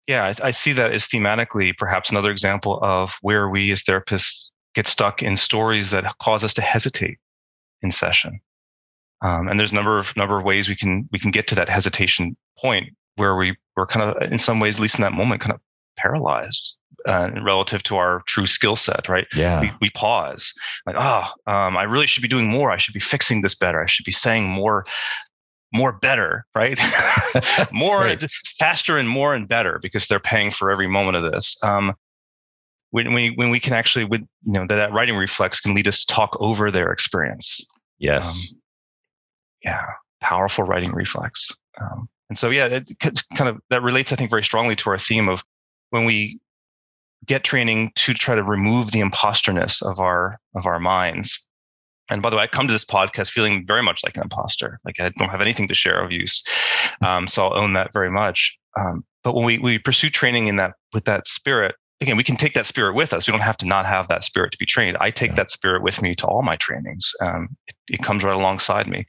Yeah. 0.08 0.26
I, 0.26 0.48
I, 0.48 0.52
see 0.52 0.74
that 0.74 0.92
as 0.92 1.08
thematically 1.08 1.78
perhaps 1.78 2.10
another 2.10 2.32
example 2.32 2.80
of 2.82 3.16
where 3.22 3.48
we 3.50 3.72
as 3.72 3.84
therapists 3.84 4.50
get 4.76 4.88
stuck 4.88 5.22
in 5.22 5.38
stories 5.38 5.92
that 5.92 6.18
cause 6.20 6.44
us 6.44 6.54
to 6.56 6.62
hesitate 6.62 7.18
in 7.82 7.92
session. 7.92 8.40
Um, 9.22 9.48
and 9.48 9.60
there's 9.60 9.72
a 9.72 9.76
number 9.76 9.98
of 9.98 10.16
number 10.16 10.38
of 10.38 10.46
ways 10.46 10.70
we 10.70 10.76
can 10.76 11.08
we 11.12 11.20
can 11.20 11.32
get 11.32 11.48
to 11.48 11.56
that 11.56 11.70
hesitation 11.70 12.38
point 12.58 12.90
where 13.16 13.36
we 13.36 13.58
we're 13.76 13.86
kind 13.86 14.10
of 14.10 14.32
in 14.32 14.40
some 14.40 14.60
ways, 14.60 14.78
at 14.78 14.82
least 14.82 14.96
in 14.96 15.02
that 15.02 15.12
moment, 15.12 15.42
kind 15.42 15.54
of 15.54 15.60
paralyzed 15.98 16.78
uh, 17.06 17.30
relative 17.42 17.84
to 17.84 17.96
our 17.96 18.22
true 18.26 18.46
skill 18.46 18.76
set, 18.76 19.08
right? 19.10 19.28
Yeah. 19.36 19.62
We, 19.62 19.72
we 19.82 19.90
pause, 19.92 20.54
like, 20.86 20.96
oh, 20.98 21.32
um, 21.48 21.78
I 21.78 21.84
really 21.84 22.08
should 22.08 22.22
be 22.22 22.28
doing 22.28 22.48
more. 22.48 22.72
I 22.72 22.78
should 22.78 22.94
be 22.94 23.00
fixing 23.00 23.42
this 23.42 23.56
better. 23.56 23.82
I 23.82 23.86
should 23.86 24.06
be 24.06 24.12
saying 24.12 24.48
more, 24.48 24.86
more 25.74 25.94
better, 25.94 26.46
right? 26.56 26.80
more 27.72 28.00
right. 28.02 28.24
faster 28.58 28.98
and 28.98 29.08
more 29.08 29.34
and 29.34 29.48
better 29.48 29.80
because 29.82 30.08
they're 30.08 30.20
paying 30.20 30.52
for 30.52 30.72
every 30.72 30.88
moment 30.88 31.18
of 31.18 31.32
this. 31.32 31.56
Um, 31.64 31.94
when 32.92 33.14
we 33.14 33.30
when 33.36 33.52
we 33.52 33.60
can 33.60 33.74
actually 33.74 34.04
with 34.04 34.22
you 34.22 34.54
know 34.54 34.62
that, 34.62 34.76
that 34.76 34.92
righting 34.92 35.16
reflex 35.16 35.62
can 35.62 35.76
lead 35.76 35.88
us 35.88 36.04
to 36.04 36.12
talk 36.12 36.36
over 36.40 36.72
their 36.72 36.92
experience. 36.92 37.64
Yes. 38.00 38.52
Um, 38.52 38.62
yeah. 39.64 39.86
powerful 40.22 40.64
righting 40.64 40.92
reflex. 40.92 41.52
Um, 41.80 42.10
and 42.30 42.38
so, 42.38 42.50
yeah, 42.50 42.66
it 42.66 42.90
kind 43.00 43.50
of 43.50 43.60
that 43.70 43.82
relates, 43.82 44.14
I 44.14 44.16
think, 44.16 44.30
very 44.30 44.44
strongly 44.44 44.76
to 44.78 44.90
our 44.92 45.00
theme 45.00 45.28
of 45.28 45.44
when 45.90 46.06
we 46.06 46.40
get 47.26 47.44
training 47.44 47.92
to 47.96 48.14
try 48.14 48.36
to 48.36 48.44
remove 48.44 48.92
the 48.92 49.02
impostorness 49.02 49.82
of 49.82 50.00
our 50.00 50.40
of 50.56 50.66
our 50.66 50.80
minds. 50.80 51.46
And 52.12 52.22
by 52.22 52.30
the 52.32 52.38
way, 52.38 52.44
I 52.44 52.48
come 52.48 52.68
to 52.68 52.74
this 52.74 52.86
podcast 52.86 53.30
feeling 53.30 53.68
very 53.68 53.84
much 53.84 54.02
like 54.04 54.18
an 54.18 54.24
imposter. 54.24 54.80
Like 54.84 55.00
I 55.00 55.10
don't 55.10 55.30
have 55.30 55.42
anything 55.42 55.68
to 55.68 55.74
share 55.76 56.04
of 56.04 56.12
use, 56.12 56.44
um, 57.06 57.28
so 57.28 57.48
I'll 57.48 57.62
own 57.62 57.74
that 57.74 57.94
very 57.94 58.10
much. 58.10 58.58
Um, 58.78 59.04
but 59.24 59.36
when 59.36 59.46
we 59.46 59.60
we 59.60 59.80
pursue 59.80 60.10
training 60.10 60.48
in 60.48 60.56
that 60.56 60.74
with 60.94 61.06
that 61.06 61.28
spirit, 61.28 61.76
again, 62.02 62.18
we 62.18 62.24
can 62.24 62.38
take 62.38 62.54
that 62.54 62.66
spirit 62.66 62.96
with 62.96 63.14
us. 63.14 63.28
We 63.28 63.32
don't 63.32 63.42
have 63.42 63.58
to 63.58 63.66
not 63.66 63.86
have 63.86 64.08
that 64.08 64.24
spirit 64.24 64.52
to 64.52 64.58
be 64.58 64.66
trained. 64.66 64.98
I 65.00 65.12
take 65.12 65.32
yeah. 65.32 65.36
that 65.36 65.50
spirit 65.50 65.84
with 65.84 66.02
me 66.02 66.16
to 66.16 66.28
all 66.28 66.42
my 66.42 66.56
trainings. 66.56 67.12
Um, 67.22 67.50
it, 67.68 67.76
it, 67.90 68.04
comes 68.04 68.24
right 68.24 68.36
alongside 68.36 68.88
me. 68.88 69.06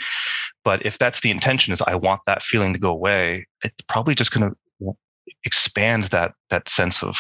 But 0.65 0.85
if 0.85 0.99
that's 0.99 1.21
the 1.21 1.31
intention, 1.31 1.73
is 1.73 1.83
I 1.83 1.95
want 1.95 2.23
that 2.27 2.43
feeling 2.43 2.73
to 2.73 2.79
go 2.79 2.91
away, 2.91 3.47
it's 3.63 3.83
probably 3.89 4.15
just 4.15 4.33
going 4.33 4.51
to 4.51 4.95
expand 5.45 6.05
that 6.05 6.33
that 6.51 6.69
sense 6.69 7.03
of 7.03 7.17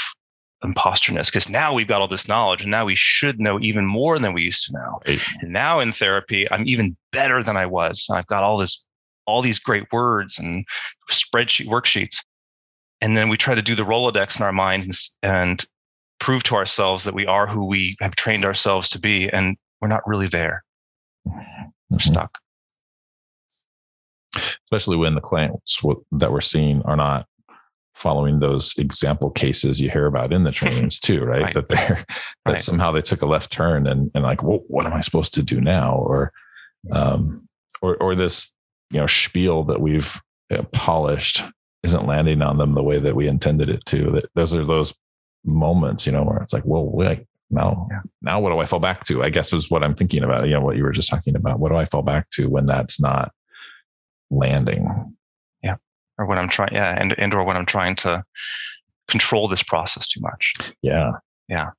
impostorness 0.64 1.26
because 1.26 1.48
now 1.48 1.72
we've 1.72 1.88
got 1.88 2.00
all 2.00 2.08
this 2.08 2.28
knowledge 2.28 2.62
and 2.62 2.70
now 2.70 2.84
we 2.84 2.94
should 2.94 3.40
know 3.40 3.58
even 3.60 3.86
more 3.86 4.18
than 4.18 4.32
we 4.32 4.42
used 4.42 4.66
to 4.66 4.72
know. 4.72 5.00
Right. 5.06 5.20
And 5.40 5.52
now 5.52 5.80
in 5.80 5.92
therapy, 5.92 6.50
I'm 6.50 6.66
even 6.66 6.96
better 7.12 7.42
than 7.42 7.56
I 7.56 7.66
was. 7.66 8.08
I've 8.12 8.26
got 8.26 8.42
all 8.42 8.58
this 8.58 8.86
all 9.26 9.42
these 9.42 9.58
great 9.58 9.86
words 9.92 10.38
and 10.38 10.64
spreadsheet 11.10 11.66
worksheets 11.66 12.16
and 13.00 13.16
then 13.16 13.28
we 13.28 13.36
try 13.36 13.54
to 13.54 13.62
do 13.62 13.74
the 13.74 13.84
rolodex 13.84 14.38
in 14.38 14.44
our 14.44 14.52
mind 14.52 14.84
and, 14.84 14.92
and 15.22 15.64
prove 16.18 16.42
to 16.42 16.54
ourselves 16.54 17.04
that 17.04 17.14
we 17.14 17.26
are 17.26 17.46
who 17.46 17.64
we 17.64 17.96
have 18.00 18.14
trained 18.16 18.44
ourselves 18.44 18.88
to 18.88 18.98
be 18.98 19.28
and 19.30 19.56
we're 19.80 19.88
not 19.88 20.06
really 20.06 20.26
there 20.26 20.64
we're 21.24 21.32
mm-hmm. 21.32 21.98
stuck 21.98 22.38
especially 24.64 24.96
when 24.96 25.14
the 25.14 25.20
clients 25.20 25.80
that 26.12 26.32
we're 26.32 26.40
seeing 26.40 26.82
are 26.82 26.96
not 26.96 27.26
following 28.00 28.40
those 28.40 28.76
example 28.78 29.30
cases 29.30 29.80
you 29.80 29.90
hear 29.90 30.06
about 30.06 30.32
in 30.32 30.44
the 30.44 30.50
trainings 30.60 30.98
too 30.98 31.22
right, 31.24 31.42
right. 31.42 31.54
that 31.54 31.68
they're 31.68 32.04
that 32.46 32.52
right. 32.52 32.62
somehow 32.62 32.90
they 32.90 33.02
took 33.02 33.22
a 33.22 33.26
left 33.26 33.52
turn 33.52 33.86
and, 33.86 34.10
and 34.14 34.24
like 34.24 34.42
well, 34.42 34.60
what 34.68 34.86
am 34.86 34.94
i 34.94 35.00
supposed 35.00 35.34
to 35.34 35.42
do 35.42 35.60
now 35.60 35.96
or 35.96 36.32
um 36.92 37.46
or 37.82 37.96
or 37.98 38.14
this 38.14 38.54
you 38.90 38.98
know 38.98 39.06
spiel 39.06 39.64
that 39.64 39.80
we've 39.80 40.20
uh, 40.50 40.62
polished 40.72 41.44
isn't 41.82 42.06
landing 42.06 42.42
on 42.42 42.58
them 42.58 42.74
the 42.74 42.82
way 42.82 42.98
that 42.98 43.16
we 43.16 43.26
intended 43.26 43.68
it 43.68 43.84
to. 43.86 44.10
That 44.12 44.26
those 44.34 44.54
are 44.54 44.64
those 44.64 44.94
moments, 45.44 46.06
you 46.06 46.12
know, 46.12 46.22
where 46.22 46.38
it's 46.38 46.52
like, 46.52 46.64
well, 46.66 46.84
wait, 46.84 47.26
now, 47.50 47.88
yeah. 47.90 48.00
now 48.22 48.40
what 48.40 48.50
do 48.50 48.58
I 48.58 48.66
fall 48.66 48.80
back 48.80 49.04
to? 49.04 49.22
I 49.22 49.30
guess 49.30 49.52
is 49.52 49.70
what 49.70 49.82
I'm 49.82 49.94
thinking 49.94 50.22
about. 50.22 50.46
You 50.46 50.54
know, 50.54 50.60
what 50.60 50.76
you 50.76 50.84
were 50.84 50.92
just 50.92 51.08
talking 51.08 51.36
about. 51.36 51.58
What 51.58 51.70
do 51.70 51.76
I 51.76 51.86
fall 51.86 52.02
back 52.02 52.28
to 52.30 52.48
when 52.48 52.66
that's 52.66 53.00
not 53.00 53.32
landing? 54.30 55.16
Or 56.20 56.26
when 56.26 56.36
I'm 56.36 56.50
trying, 56.50 56.74
yeah, 56.74 56.94
and 57.00 57.14
and 57.18 57.32
or 57.32 57.42
when 57.44 57.56
I'm 57.56 57.64
trying 57.64 57.96
to 57.96 58.22
control 59.08 59.48
this 59.48 59.62
process 59.62 60.06
too 60.06 60.20
much. 60.20 60.52
Yeah, 60.82 61.12
yeah. 61.48 61.70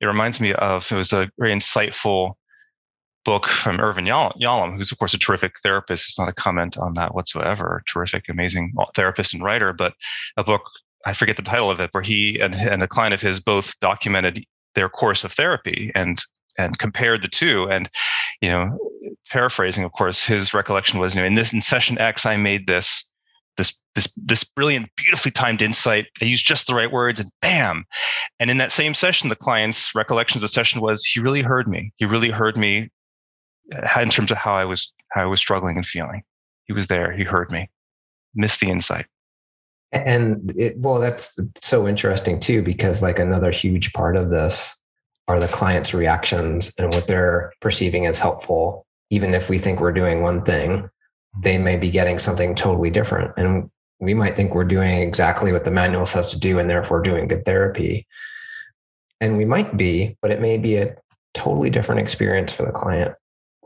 It 0.00 0.06
reminds 0.06 0.40
me 0.40 0.54
of 0.54 0.90
it 0.90 0.94
was 0.94 1.12
a 1.12 1.28
very 1.38 1.52
insightful 1.52 2.34
book 3.24 3.46
from 3.46 3.80
Irvin 3.80 4.04
Yalom, 4.04 4.76
who's 4.76 4.92
of 4.92 4.98
course 4.98 5.12
a 5.12 5.18
terrific 5.18 5.54
therapist. 5.62 6.06
It's 6.06 6.18
not 6.18 6.28
a 6.28 6.32
comment 6.32 6.78
on 6.78 6.94
that 6.94 7.16
whatsoever. 7.16 7.82
Terrific, 7.86 8.28
amazing 8.28 8.72
uh, 8.78 8.84
therapist 8.94 9.34
and 9.34 9.42
writer, 9.42 9.72
but 9.72 9.94
a 10.36 10.44
book 10.44 10.62
I 11.04 11.12
forget 11.12 11.36
the 11.36 11.42
title 11.42 11.70
of 11.70 11.80
it, 11.80 11.90
where 11.92 12.02
he 12.02 12.38
and, 12.38 12.54
and 12.54 12.82
a 12.82 12.88
client 12.88 13.14
of 13.14 13.20
his 13.20 13.40
both 13.40 13.78
documented 13.80 14.44
their 14.76 14.88
course 14.88 15.24
of 15.24 15.32
therapy 15.32 15.90
and 15.96 16.22
and 16.58 16.78
compared 16.78 17.22
the 17.22 17.28
two. 17.28 17.68
And 17.68 17.90
you 18.40 18.50
know, 18.50 18.78
paraphrasing, 19.30 19.84
of 19.84 19.92
course, 19.92 20.24
his 20.24 20.54
recollection 20.54 20.98
was, 20.98 21.14
you 21.14 21.20
know, 21.20 21.26
in 21.26 21.34
this 21.34 21.52
in 21.52 21.60
session 21.60 21.98
X, 21.98 22.24
I 22.24 22.36
made 22.36 22.66
this 22.66 23.09
this 23.56 23.78
this 23.94 24.12
this 24.16 24.44
brilliant, 24.44 24.88
beautifully 24.96 25.30
timed 25.30 25.62
insight. 25.62 26.06
I 26.20 26.24
used 26.24 26.46
just 26.46 26.66
the 26.66 26.74
right 26.74 26.90
words, 26.90 27.20
and 27.20 27.30
bam! 27.42 27.84
And 28.38 28.50
in 28.50 28.58
that 28.58 28.72
same 28.72 28.94
session, 28.94 29.28
the 29.28 29.36
client's 29.36 29.94
recollection 29.94 30.38
of 30.38 30.42
the 30.42 30.48
session 30.48 30.80
was, 30.80 31.04
he 31.04 31.20
really 31.20 31.42
heard 31.42 31.68
me. 31.68 31.92
He 31.96 32.04
really 32.04 32.30
heard 32.30 32.56
me 32.56 32.90
uh, 33.74 34.00
in 34.00 34.10
terms 34.10 34.30
of 34.30 34.38
how 34.38 34.54
I 34.54 34.64
was 34.64 34.92
how 35.12 35.22
I 35.22 35.26
was 35.26 35.40
struggling 35.40 35.76
and 35.76 35.86
feeling. 35.86 36.22
He 36.64 36.72
was 36.72 36.86
there. 36.86 37.12
He 37.12 37.24
heard 37.24 37.50
me. 37.50 37.68
Missed 38.34 38.60
the 38.60 38.70
insight. 38.70 39.06
And 39.92 40.54
it, 40.56 40.76
well, 40.78 41.00
that's 41.00 41.38
so 41.62 41.88
interesting 41.88 42.38
too, 42.38 42.62
because 42.62 43.02
like 43.02 43.18
another 43.18 43.50
huge 43.50 43.92
part 43.92 44.16
of 44.16 44.30
this 44.30 44.80
are 45.26 45.40
the 45.40 45.48
client's 45.48 45.92
reactions 45.92 46.72
and 46.78 46.94
what 46.94 47.08
they're 47.08 47.52
perceiving 47.60 48.06
as 48.06 48.20
helpful. 48.20 48.86
Even 49.10 49.34
if 49.34 49.50
we 49.50 49.58
think 49.58 49.80
we're 49.80 49.92
doing 49.92 50.22
one 50.22 50.44
thing, 50.44 50.88
they 51.38 51.58
may 51.58 51.76
be 51.76 51.90
getting 51.90 52.18
something 52.18 52.54
totally 52.54 52.90
different. 52.90 53.32
And 53.36 53.70
we 54.00 54.14
might 54.14 54.36
think 54.36 54.54
we're 54.54 54.64
doing 54.64 55.00
exactly 55.00 55.52
what 55.52 55.64
the 55.64 55.70
manual 55.70 56.06
says 56.06 56.30
to 56.30 56.38
do 56.38 56.58
and 56.58 56.68
therefore 56.68 57.02
doing 57.02 57.28
good 57.28 57.44
therapy. 57.44 58.06
And 59.20 59.36
we 59.36 59.44
might 59.44 59.76
be, 59.76 60.16
but 60.22 60.30
it 60.30 60.40
may 60.40 60.56
be 60.56 60.76
a 60.76 60.96
totally 61.34 61.70
different 61.70 62.00
experience 62.00 62.52
for 62.52 62.64
the 62.64 62.72
client. 62.72 63.14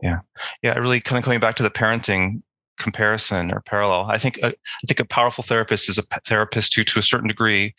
Yeah, 0.03 0.18
yeah. 0.62 0.74
Really, 0.74 1.00
kind 1.00 1.18
of 1.18 1.24
coming 1.24 1.40
back 1.40 1.55
to 1.57 1.62
the 1.62 1.70
parenting 1.70 2.42
comparison 2.79 3.53
or 3.53 3.61
parallel. 3.61 4.07
I 4.11 4.18
think 4.18 4.38
a, 4.38 4.48
I 4.48 4.87
think 4.87 5.00
a 5.00 5.05
powerful 5.05 5.44
therapist 5.44 5.88
is 5.88 5.96
a 5.96 6.03
therapist 6.27 6.74
who, 6.74 6.85
to 6.85 6.98
a 6.98 7.03
certain 7.03 7.29
degree, 7.29 7.74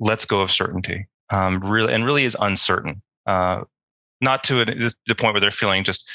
lets 0.00 0.24
go 0.24 0.40
of 0.40 0.50
certainty. 0.50 1.06
Um, 1.30 1.60
really, 1.60 1.94
and 1.94 2.04
really 2.04 2.24
is 2.24 2.36
uncertain. 2.40 3.00
Uh, 3.26 3.62
not 4.20 4.44
to 4.44 4.64
the 4.64 5.14
point 5.14 5.34
where 5.34 5.40
they're 5.40 5.50
feeling 5.50 5.84
just 5.84 6.08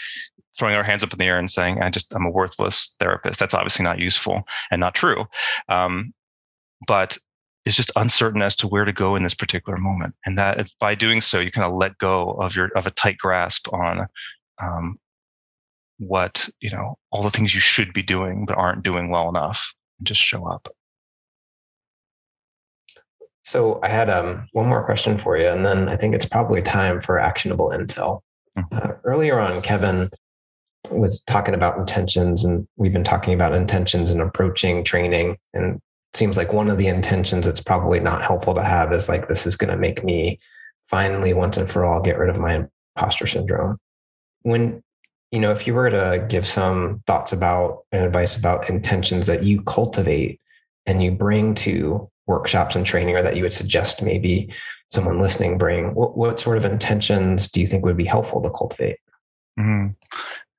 throwing 0.58 0.76
our 0.76 0.84
hands 0.84 1.04
up 1.04 1.12
in 1.12 1.20
the 1.20 1.26
air 1.26 1.38
and 1.38 1.52
saying, 1.52 1.82
"I 1.82 1.90
just 1.90 2.14
I'm 2.14 2.26
a 2.26 2.32
worthless 2.32 2.96
therapist." 3.00 3.40
That's 3.40 3.54
obviously 3.54 3.84
not 3.84 4.00
useful 4.00 4.44
and 4.72 4.80
not 4.80 4.96
true. 4.96 5.26
Um, 5.70 6.14
but 6.88 7.18
it's 7.66 7.76
just 7.76 7.92
uncertain 7.96 8.42
as 8.42 8.56
to 8.58 8.68
where 8.68 8.86
to 8.86 8.94
go 8.94 9.16
in 9.16 9.24
this 9.24 9.34
particular 9.34 9.78
moment, 9.78 10.16
and 10.26 10.38
that 10.38 10.70
by 10.80 10.96
doing 10.96 11.22
so, 11.22 11.40
you 11.40 11.52
kind 11.52 11.66
of 11.66 11.78
let 11.78 11.98
go 11.98 12.32
of 12.34 12.56
your 12.56 12.70
of 12.76 12.88
a 12.88 12.92
tight 12.92 13.18
grasp 13.18 13.72
on 13.74 14.08
um, 14.62 15.00
what 15.98 16.50
you 16.60 16.70
know 16.70 16.98
all 17.12 17.24
the 17.24 17.32
things 17.32 17.54
you 17.54 17.60
should 17.62 17.94
be 17.94 18.04
doing 18.04 18.46
but 18.46 18.58
aren't 18.58 18.84
doing 18.84 19.10
well 19.10 19.30
enough 19.30 19.74
and 20.00 20.08
just 20.08 20.22
show 20.22 20.46
up 20.46 20.68
so 23.46 23.80
i 23.84 23.88
had 23.88 24.10
um, 24.10 24.48
one 24.52 24.68
more 24.68 24.84
question 24.84 25.18
for 25.18 25.38
you 25.38 25.48
and 25.48 25.66
then 25.66 25.88
i 25.88 25.96
think 25.96 26.14
it's 26.14 26.26
probably 26.26 26.62
time 26.62 27.00
for 27.00 27.20
actionable 27.20 27.70
intel 27.70 28.22
mm-hmm. 28.58 28.78
uh, 28.78 28.94
earlier 29.04 29.40
on 29.40 29.62
kevin 29.62 30.10
was 30.92 31.22
talking 31.24 31.56
about 31.56 31.78
intentions 31.78 32.44
and 32.44 32.68
we've 32.78 32.94
been 32.94 33.04
talking 33.04 33.34
about 33.34 33.54
intentions 33.54 34.12
and 34.12 34.22
approaching 34.22 34.84
training 34.84 35.38
and 35.54 35.76
it 35.76 36.18
seems 36.18 36.38
like 36.38 36.54
one 36.54 36.70
of 36.70 36.78
the 36.78 36.88
intentions 36.88 37.46
that's 37.46 37.62
probably 37.62 38.00
not 38.00 38.22
helpful 38.22 38.54
to 38.54 38.64
have 38.64 38.94
is 38.94 39.10
like 39.10 39.28
this 39.28 39.48
is 39.48 39.58
going 39.58 39.72
to 39.72 39.78
make 39.78 40.04
me 40.04 40.38
finally 40.88 41.34
once 41.34 41.58
and 41.58 41.70
for 41.70 41.84
all 41.84 42.02
get 42.02 42.20
rid 42.20 42.30
of 42.30 42.40
my 42.40 42.68
imposter 42.96 43.26
syndrome 43.26 43.78
when 44.44 44.84
you 45.36 45.42
know, 45.42 45.52
if 45.52 45.68
you 45.68 45.74
were 45.74 45.90
to 45.90 46.26
give 46.30 46.46
some 46.46 46.94
thoughts 47.08 47.34
about 47.34 47.84
and 47.92 48.06
advice 48.06 48.38
about 48.38 48.70
intentions 48.70 49.28
that 49.28 49.44
you 49.44 49.62
cultivate 49.64 50.40
and 50.86 51.04
you 51.04 51.12
bring 51.12 51.54
to 51.56 52.10
workshops 52.28 52.76
and 52.76 52.86
training, 52.86 53.16
or 53.16 53.22
that 53.22 53.36
you 53.36 53.44
would 53.44 53.54
suggest 53.54 54.02
maybe 54.02 54.52
someone 54.92 55.22
listening 55.22 55.58
bring, 55.58 55.94
what, 55.94 56.18
what 56.18 56.40
sort 56.40 56.58
of 56.58 56.66
intentions 56.66 57.48
do 57.48 57.60
you 57.60 57.68
think 57.68 57.86
would 57.86 57.98
be 57.98 58.06
helpful 58.06 58.42
to 58.42 58.50
cultivate? 58.50 58.98
Mm-hmm. 59.60 59.88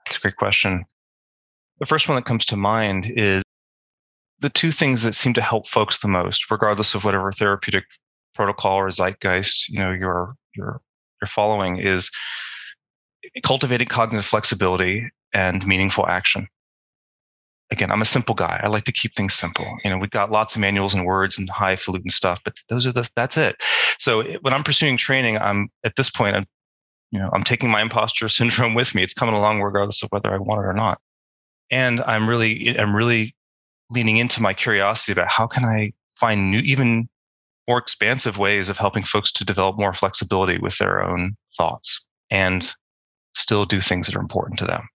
That's 0.04 0.16
a 0.16 0.20
great 0.20 0.36
question. 0.36 0.84
The 1.78 1.86
first 1.86 2.08
one 2.08 2.16
that 2.16 2.24
comes 2.24 2.44
to 2.46 2.56
mind 2.56 3.12
is 3.16 3.42
the 4.40 4.50
two 4.50 4.70
things 4.70 5.02
that 5.02 5.14
seem 5.14 5.34
to 5.34 5.42
help 5.42 5.66
folks 5.66 5.98
the 5.98 6.08
most, 6.08 6.50
regardless 6.50 6.94
of 6.94 7.04
whatever 7.04 7.32
therapeutic 7.32 7.84
protocol 8.34 8.76
or 8.76 8.90
zeitgeist 8.90 9.68
you 9.70 9.78
know 9.78 9.90
you're 9.90 10.34
you're 10.54 10.80
you're 11.20 11.28
following, 11.28 11.78
is 11.78 12.10
cultivating 13.42 13.88
cognitive 13.88 14.24
flexibility 14.24 15.08
and 15.32 15.66
meaningful 15.66 16.06
action. 16.06 16.46
Again, 17.72 17.90
I'm 17.90 18.02
a 18.02 18.06
simple 18.06 18.34
guy. 18.34 18.60
I 18.62 18.68
like 18.68 18.84
to 18.84 18.92
keep 18.92 19.14
things 19.14 19.34
simple. 19.34 19.64
You 19.84 19.90
know, 19.90 19.98
we've 19.98 20.10
got 20.10 20.30
lots 20.30 20.54
of 20.54 20.60
manuals 20.60 20.94
and 20.94 21.04
words 21.04 21.36
and 21.36 21.48
highfalutin 21.50 22.10
stuff, 22.10 22.40
but 22.44 22.54
those 22.68 22.86
are 22.86 22.92
the 22.92 23.08
that's 23.16 23.36
it. 23.36 23.56
So 23.98 24.22
when 24.40 24.54
I'm 24.54 24.62
pursuing 24.62 24.96
training, 24.96 25.38
I'm 25.38 25.68
at 25.84 25.96
this 25.96 26.08
point, 26.08 26.36
I'm 26.36 26.46
you 27.10 27.18
know, 27.18 27.30
I'm 27.32 27.44
taking 27.44 27.70
my 27.70 27.80
imposter 27.80 28.28
syndrome 28.28 28.74
with 28.74 28.94
me. 28.94 29.02
It's 29.02 29.14
coming 29.14 29.34
along 29.34 29.62
regardless 29.62 30.02
of 30.02 30.10
whether 30.10 30.32
I 30.32 30.38
want 30.38 30.60
it 30.60 30.66
or 30.66 30.74
not. 30.74 31.00
And 31.70 32.02
I'm 32.02 32.28
really, 32.28 32.78
I'm 32.78 32.94
really 32.94 33.34
leaning 33.90 34.16
into 34.18 34.42
my 34.42 34.54
curiosity 34.54 35.12
about 35.12 35.30
how 35.30 35.46
can 35.46 35.64
I 35.64 35.92
find 36.14 36.50
new, 36.50 36.58
even 36.58 37.08
more 37.68 37.78
expansive 37.78 38.38
ways 38.38 38.68
of 38.68 38.78
helping 38.78 39.02
folks 39.02 39.32
to 39.32 39.44
develop 39.44 39.78
more 39.78 39.92
flexibility 39.92 40.58
with 40.58 40.78
their 40.78 41.02
own 41.02 41.36
thoughts. 41.56 42.06
And 42.30 42.72
still 43.36 43.64
do 43.64 43.80
things 43.80 44.06
that 44.06 44.16
are 44.16 44.20
important 44.20 44.58
to 44.58 44.64
them. 44.64 44.88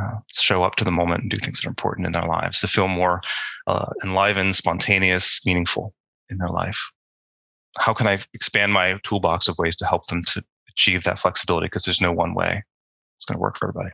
Uh, 0.00 0.18
show 0.32 0.62
up 0.62 0.76
to 0.76 0.84
the 0.84 0.92
moment 0.92 1.22
and 1.22 1.30
do 1.30 1.36
things 1.36 1.60
that 1.60 1.66
are 1.66 1.70
important 1.70 2.06
in 2.06 2.12
their 2.12 2.26
lives 2.26 2.60
to 2.60 2.68
feel 2.68 2.86
more 2.86 3.20
uh, 3.66 3.86
enlivened, 4.04 4.54
spontaneous, 4.54 5.44
meaningful 5.44 5.92
in 6.30 6.38
their 6.38 6.48
life. 6.48 6.78
How 7.78 7.92
can 7.92 8.06
I 8.06 8.18
expand 8.32 8.72
my 8.72 8.98
toolbox 9.02 9.48
of 9.48 9.58
ways 9.58 9.74
to 9.76 9.86
help 9.86 10.06
them 10.06 10.22
to 10.34 10.44
achieve 10.68 11.02
that 11.04 11.18
flexibility? 11.18 11.66
Because 11.66 11.84
there's 11.84 12.00
no 12.00 12.12
one 12.12 12.34
way 12.34 12.62
it's 13.16 13.24
going 13.24 13.36
to 13.36 13.40
work 13.40 13.58
for 13.58 13.68
everybody. 13.68 13.92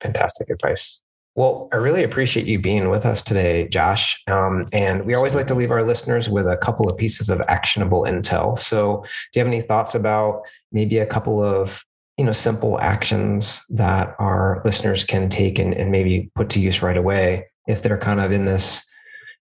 Fantastic 0.00 0.48
advice. 0.48 1.02
Well, 1.34 1.68
I 1.72 1.76
really 1.76 2.02
appreciate 2.02 2.46
you 2.46 2.58
being 2.58 2.90
with 2.90 3.06
us 3.06 3.22
today, 3.22 3.68
Josh. 3.68 4.22
Um, 4.26 4.68
and 4.72 5.06
we 5.06 5.14
always 5.14 5.34
like 5.34 5.46
to 5.46 5.54
leave 5.54 5.70
our 5.70 5.82
listeners 5.82 6.28
with 6.28 6.46
a 6.46 6.58
couple 6.58 6.90
of 6.90 6.98
pieces 6.98 7.30
of 7.30 7.40
actionable 7.48 8.02
intel. 8.02 8.58
So, 8.58 9.02
do 9.32 9.38
you 9.38 9.40
have 9.40 9.46
any 9.46 9.62
thoughts 9.62 9.94
about 9.94 10.42
maybe 10.72 10.98
a 10.98 11.06
couple 11.06 11.42
of 11.42 11.84
you 12.18 12.24
know 12.24 12.32
simple 12.32 12.78
actions 12.80 13.62
that 13.70 14.14
our 14.18 14.60
listeners 14.64 15.04
can 15.04 15.28
take 15.28 15.58
and, 15.58 15.74
and 15.74 15.90
maybe 15.90 16.30
put 16.34 16.50
to 16.50 16.60
use 16.60 16.82
right 16.82 16.96
away 16.96 17.46
if 17.66 17.82
they're 17.82 17.98
kind 17.98 18.20
of 18.20 18.32
in 18.32 18.44
this 18.44 18.84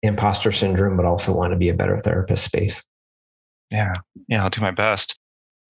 imposter 0.03 0.53
syndrome, 0.53 0.97
but 0.97 1.07
also 1.07 1.35
want 1.35 1.53
to 1.53 1.57
be 1.57 1.69
a 1.69 1.75
better 1.75 1.99
therapist 1.99 2.45
space? 2.45 2.85
Yeah, 3.71 3.95
yeah, 4.29 4.43
I'll 4.43 4.51
do 4.51 4.61
my 4.61 4.71
best. 4.71 5.19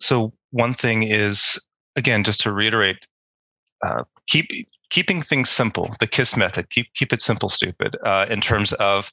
So, 0.01 0.33
one 0.51 0.75
thing 0.75 1.03
is 1.03 1.59
again, 1.97 2.23
just 2.23 2.41
to 2.43 2.53
reiterate, 2.53 3.07
uh, 3.85 4.05
keep 4.27 4.51
keeping 4.91 5.23
things 5.23 5.51
simple, 5.51 5.95
the 5.99 6.07
KISS 6.07 6.37
method, 6.37 6.71
keep 6.71 6.93
keep 6.95 7.13
it 7.13 7.23
simple, 7.23 7.49
stupid, 7.49 7.97
uh, 8.05 8.27
in 8.29 8.41
terms 8.41 8.73
of 8.75 9.13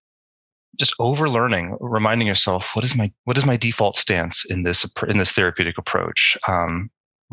just 0.79 0.93
overlearning, 0.99 1.77
reminding 1.79 2.27
yourself 2.27 2.75
what 2.75 2.83
is 2.83 2.95
my 2.95 3.11
what 3.23 3.37
is 3.37 3.45
my 3.45 3.57
default 3.57 3.95
stance 3.95 4.45
in 4.49 4.63
this 4.63 4.85
in 5.07 5.17
this 5.17 5.33
therapeutic 5.33 5.77
approach. 5.77 6.37
Um, 6.47 6.89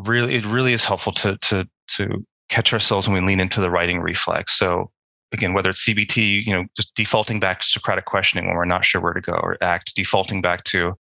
really, 0.06 0.34
it 0.34 0.44
really 0.44 0.72
is 0.72 0.84
helpful 0.84 1.12
to 1.14 1.36
to 1.38 1.66
to 1.96 2.24
catch 2.48 2.72
ourselves 2.72 3.08
when 3.08 3.22
we 3.22 3.26
lean 3.26 3.40
into 3.40 3.60
the 3.60 3.70
righting 3.70 4.00
reflex. 4.00 4.58
So 4.58 4.90
again, 5.32 5.52
whether 5.52 5.70
it's 5.70 5.86
CBT, 5.86 6.44
you 6.44 6.52
know, 6.52 6.64
just 6.76 6.94
defaulting 6.94 7.40
back 7.40 7.60
to 7.60 7.66
Socratic 7.66 8.06
questioning 8.06 8.46
when 8.46 8.56
we're 8.56 8.64
not 8.64 8.84
sure 8.84 9.00
where 9.00 9.12
to 9.12 9.20
go, 9.20 9.32
or 9.32 9.56
ACT, 9.62 9.94
defaulting 9.94 10.42
back 10.42 10.64
to 10.64 10.94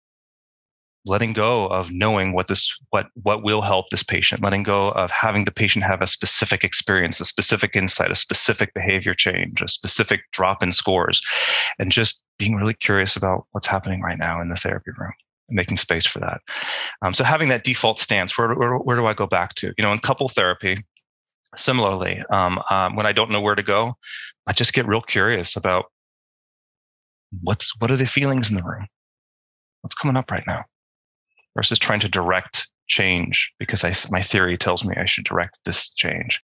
letting 1.06 1.34
go 1.34 1.68
of 1.68 1.92
knowing 1.92 2.34
what 2.34 2.48
this 2.48 2.70
what 2.90 3.08
what 3.24 3.42
will 3.44 3.62
help 3.62 3.90
this 3.90 4.04
patient 4.04 4.44
letting 4.44 4.64
go 4.64 4.90
of 4.92 5.10
having 5.12 5.46
the 5.46 5.52
patient 5.52 5.84
have 5.86 6.02
a 6.02 6.08
specific 6.08 6.64
experience 6.64 7.20
a 7.20 7.26
specific 7.26 7.76
insight 7.76 8.12
a 8.12 8.16
specific 8.16 8.74
behavior 8.74 9.14
change 9.14 9.62
a 9.62 9.68
specific 9.68 10.22
drop 10.34 10.62
in 10.62 10.72
scores 10.72 11.22
and 11.80 11.92
just 11.92 12.26
being 12.38 12.56
really 12.56 12.74
curious 12.74 13.16
about 13.16 13.46
what's 13.52 13.68
happening 13.68 14.02
right 14.02 14.18
now 14.18 14.42
in 14.42 14.50
the 14.50 14.56
therapy 14.56 14.92
room 14.98 15.14
making 15.52 15.78
space 15.78 16.06
for 16.06 16.20
that. 16.20 16.42
Um, 17.02 17.14
so 17.14 17.24
having 17.24 17.50
that 17.50 17.64
default 17.64 18.00
stance 18.00 18.38
where, 18.38 18.54
where, 18.56 18.78
where 18.78 18.98
do 18.98 19.06
i 19.06 19.14
go 19.14 19.28
back 19.28 19.56
to? 19.56 19.74
You 19.78 19.82
know 19.82 19.94
in 19.94 20.00
couple 20.00 20.30
therapy 20.30 20.84
similarly 21.56 22.22
um, 22.30 22.62
um, 22.70 22.96
when 22.96 23.08
i 23.08 23.12
don't 23.12 23.32
know 23.32 23.42
where 23.42 23.56
to 23.56 23.64
go 23.64 23.96
i 24.46 24.54
just 24.54 24.72
get 24.72 24.88
real 24.88 25.02
curious 25.02 25.56
about 25.56 25.86
what's 27.42 27.80
what 27.80 27.92
are 27.92 27.98
the 27.98 28.06
feelings 28.06 28.50
in 28.50 28.56
the 28.56 28.64
room? 28.64 28.88
What's 29.82 29.96
coming 29.96 30.18
up 30.18 30.32
right 30.32 30.46
now? 30.48 30.66
Versus 31.56 31.80
trying 31.80 32.00
to 32.02 32.10
direct 32.10 32.70
change 32.88 33.52
because 33.60 33.84
I, 33.84 33.96
my 34.10 34.22
theory 34.22 34.58
tells 34.58 34.84
me 34.84 34.96
I 34.98 35.06
should 35.06 35.26
direct 35.26 35.60
this 35.66 35.94
change 35.94 36.42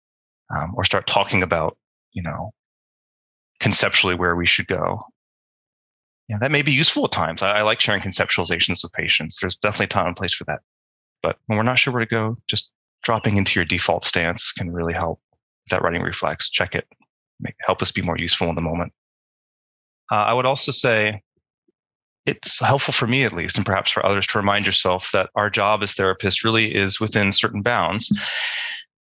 um, 0.55 0.73
or 0.77 0.85
start 0.85 1.07
talking 1.07 1.43
about, 1.43 1.77
you 2.13 2.23
know, 2.23 2.53
conceptually 3.61 4.15
where 4.15 4.37
we 4.37 4.47
should 4.47 4.67
go. 4.67 5.01
Yeah, 6.31 6.38
that 6.38 6.53
may 6.53 6.62
be 6.62 6.71
useful 6.71 7.05
at 7.07 7.11
times. 7.11 7.43
I, 7.43 7.59
I 7.59 7.62
like 7.62 7.81
sharing 7.81 8.01
conceptualizations 8.01 8.85
with 8.85 8.93
patients. 8.93 9.40
There's 9.40 9.57
definitely 9.57 9.88
time 9.88 10.07
and 10.07 10.16
place 10.16 10.33
for 10.33 10.45
that. 10.45 10.61
But 11.25 11.38
when 11.47 11.57
we're 11.57 11.64
not 11.64 11.81
sure 11.81 11.93
where 11.93 12.05
to 12.05 12.09
go, 12.09 12.37
just 12.47 12.71
dropping 13.03 13.37
into 13.37 13.59
your 13.59 13.64
default 13.64 14.05
stance 14.05 14.53
can 14.53 14.71
really 14.71 14.93
help 14.93 15.21
that 15.71 15.83
righting 15.83 16.03
reflex. 16.03 16.49
Check 16.49 16.77
it, 16.77 16.87
make, 17.40 17.57
help 17.62 17.83
us 17.83 17.90
be 17.90 18.01
more 18.01 18.16
useful 18.16 18.49
in 18.49 18.55
the 18.55 18.61
moment. 18.61 18.93
Uh, 20.12 20.23
I 20.23 20.33
would 20.33 20.47
also 20.47 20.71
say 20.71 21.21
it's 22.27 22.61
helpful 22.61 22.95
for 22.95 23.09
me 23.09 23.25
at 23.25 23.33
least 23.33 23.57
and 23.57 23.66
perhaps 23.66 23.90
for 23.90 24.07
others 24.07 24.29
to 24.29 24.38
remind 24.38 24.66
yourself 24.66 25.11
that 25.12 25.31
our 25.35 25.51
job 25.51 25.83
as 25.83 25.95
therapists 25.95 26.45
really 26.45 26.73
is 26.73 27.01
within 27.01 27.33
certain 27.33 27.61
bounds 27.61 28.09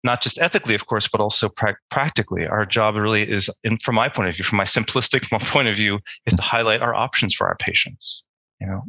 not 0.04 0.22
just 0.22 0.40
ethically 0.40 0.76
of 0.76 0.86
course 0.88 1.08
but 1.08 1.22
also 1.22 1.50
pra- 1.50 1.78
practically 1.90 2.48
our 2.48 2.66
job 2.66 2.96
really 2.96 3.30
is 3.30 3.50
in, 3.64 3.78
from 3.80 3.96
my 3.96 4.10
point 4.10 4.30
of 4.30 4.36
view 4.36 4.46
from 4.46 4.58
my 4.58 4.64
simplistic 4.78 5.30
point 5.50 5.68
of 5.68 5.76
view 5.76 6.00
is 6.26 6.34
to 6.34 6.42
highlight 6.42 6.82
our 6.82 6.96
options 6.96 7.34
for 7.34 7.48
our 7.48 7.58
patients 7.58 8.24
you 8.60 8.68
know 8.68 8.84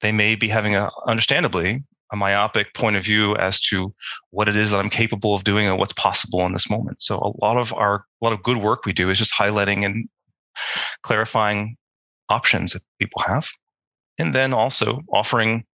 they 0.00 0.12
may 0.12 0.34
be 0.34 0.48
having 0.48 0.74
a 0.74 0.90
understandably 1.06 1.82
a 2.12 2.16
myopic 2.16 2.74
point 2.74 2.94
of 2.94 3.04
view 3.04 3.34
as 3.36 3.58
to 3.58 3.92
what 4.30 4.48
it 4.48 4.54
is 4.54 4.70
that 4.70 4.78
I'm 4.78 4.90
capable 4.90 5.34
of 5.34 5.44
doing 5.44 5.66
and 5.66 5.78
what's 5.78 5.94
possible 5.94 6.44
in 6.44 6.52
this 6.52 6.68
moment. 6.68 7.00
So 7.00 7.16
a 7.16 7.32
lot 7.44 7.56
of 7.56 7.72
our 7.72 8.04
a 8.20 8.24
lot 8.24 8.34
of 8.34 8.42
good 8.42 8.58
work 8.58 8.84
we 8.84 8.92
do 8.92 9.08
is 9.08 9.18
just 9.18 9.34
highlighting 9.34 9.84
and 9.84 10.08
clarifying 11.02 11.76
options 12.28 12.74
that 12.74 12.82
people 12.98 13.22
have 13.26 13.48
and 14.18 14.34
then 14.34 14.52
also 14.52 15.00
offering 15.12 15.64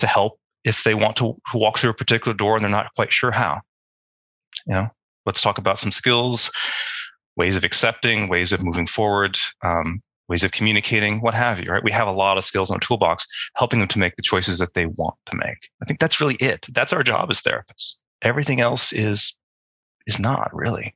to 0.00 0.06
help 0.06 0.38
if 0.64 0.82
they 0.82 0.94
want 0.94 1.16
to 1.16 1.36
walk 1.54 1.78
through 1.78 1.90
a 1.90 1.94
particular 1.94 2.34
door 2.34 2.56
and 2.56 2.64
they're 2.64 2.70
not 2.70 2.92
quite 2.96 3.12
sure 3.12 3.30
how. 3.30 3.60
You 4.66 4.74
know, 4.74 4.88
let's 5.26 5.42
talk 5.42 5.58
about 5.58 5.78
some 5.78 5.92
skills, 5.92 6.50
ways 7.36 7.56
of 7.56 7.64
accepting, 7.64 8.28
ways 8.28 8.52
of 8.52 8.62
moving 8.62 8.86
forward, 8.86 9.36
um, 9.62 10.02
ways 10.28 10.44
of 10.44 10.52
communicating, 10.52 11.20
what 11.20 11.34
have 11.34 11.60
you. 11.60 11.70
Right? 11.70 11.84
We 11.84 11.92
have 11.92 12.08
a 12.08 12.12
lot 12.12 12.38
of 12.38 12.44
skills 12.44 12.70
in 12.70 12.74
our 12.74 12.80
toolbox, 12.80 13.26
helping 13.56 13.80
them 13.80 13.88
to 13.88 13.98
make 13.98 14.16
the 14.16 14.22
choices 14.22 14.58
that 14.58 14.74
they 14.74 14.86
want 14.86 15.16
to 15.26 15.36
make. 15.36 15.68
I 15.82 15.84
think 15.84 16.00
that's 16.00 16.20
really 16.20 16.36
it. 16.36 16.66
That's 16.72 16.92
our 16.92 17.02
job 17.02 17.30
as 17.30 17.40
therapists. 17.40 17.96
Everything 18.22 18.60
else 18.60 18.92
is 18.92 19.38
is 20.06 20.18
not 20.18 20.54
really 20.54 20.94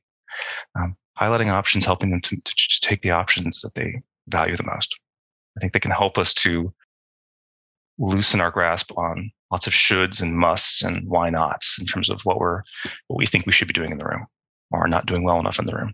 um, 0.75 0.95
highlighting 1.19 1.51
options, 1.51 1.85
helping 1.85 2.11
them 2.11 2.21
to, 2.21 2.35
to 2.35 2.79
take 2.81 3.01
the 3.01 3.11
options 3.11 3.61
that 3.61 3.73
they 3.75 4.01
value 4.27 4.55
the 4.55 4.63
most. 4.63 4.95
I 5.57 5.59
think 5.59 5.73
they 5.73 5.79
can 5.79 5.91
help 5.91 6.17
us 6.17 6.33
to 6.35 6.73
loosen 7.97 8.39
our 8.39 8.51
grasp 8.51 8.97
on 8.97 9.31
lots 9.51 9.67
of 9.67 9.73
shoulds 9.73 10.21
and 10.21 10.37
musts 10.37 10.83
and 10.83 11.07
why 11.07 11.29
nots 11.29 11.79
in 11.79 11.85
terms 11.85 12.09
of 12.09 12.21
what 12.21 12.39
we're 12.39 12.59
what 13.07 13.17
we 13.17 13.25
think 13.25 13.45
we 13.45 13.51
should 13.51 13.67
be 13.67 13.73
doing 13.73 13.91
in 13.91 13.97
the 13.97 14.05
room 14.05 14.25
or 14.71 14.87
not 14.87 15.05
doing 15.05 15.23
well 15.23 15.39
enough 15.39 15.59
in 15.59 15.65
the 15.65 15.75
room. 15.75 15.93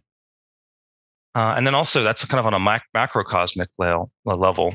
Uh, 1.33 1.53
and 1.57 1.67
then 1.67 1.75
also 1.75 2.03
that's 2.03 2.23
kind 2.25 2.39
of 2.39 2.45
on 2.45 2.53
a 2.53 2.59
mac- 2.59 2.87
macrocosmic 2.95 3.67
level, 3.77 4.09
level 4.25 4.73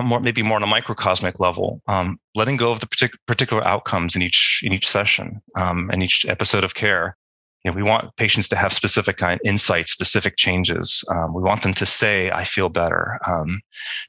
more, 0.00 0.20
maybe 0.20 0.42
more 0.42 0.56
on 0.56 0.62
a 0.62 0.66
microcosmic 0.66 1.40
level, 1.40 1.82
um, 1.88 2.18
letting 2.36 2.56
go 2.56 2.70
of 2.70 2.78
the 2.78 2.86
partic- 2.86 3.18
particular 3.26 3.64
outcomes 3.66 4.14
in 4.14 4.22
each 4.22 4.60
in 4.64 4.72
each 4.72 4.88
session 4.88 5.40
um, 5.56 5.90
and 5.92 6.02
each 6.02 6.24
episode 6.28 6.64
of 6.64 6.74
care 6.74 7.16
you 7.64 7.70
know, 7.70 7.76
we 7.76 7.82
want 7.82 8.16
patients 8.16 8.48
to 8.48 8.56
have 8.56 8.72
specific 8.72 9.18
kind 9.18 9.40
insights, 9.44 9.92
specific 9.92 10.36
changes. 10.36 11.04
Um, 11.10 11.34
we 11.34 11.42
want 11.42 11.62
them 11.62 11.74
to 11.74 11.84
say, 11.84 12.30
"I 12.30 12.44
feel 12.44 12.70
better," 12.70 13.18
um, 13.26 13.60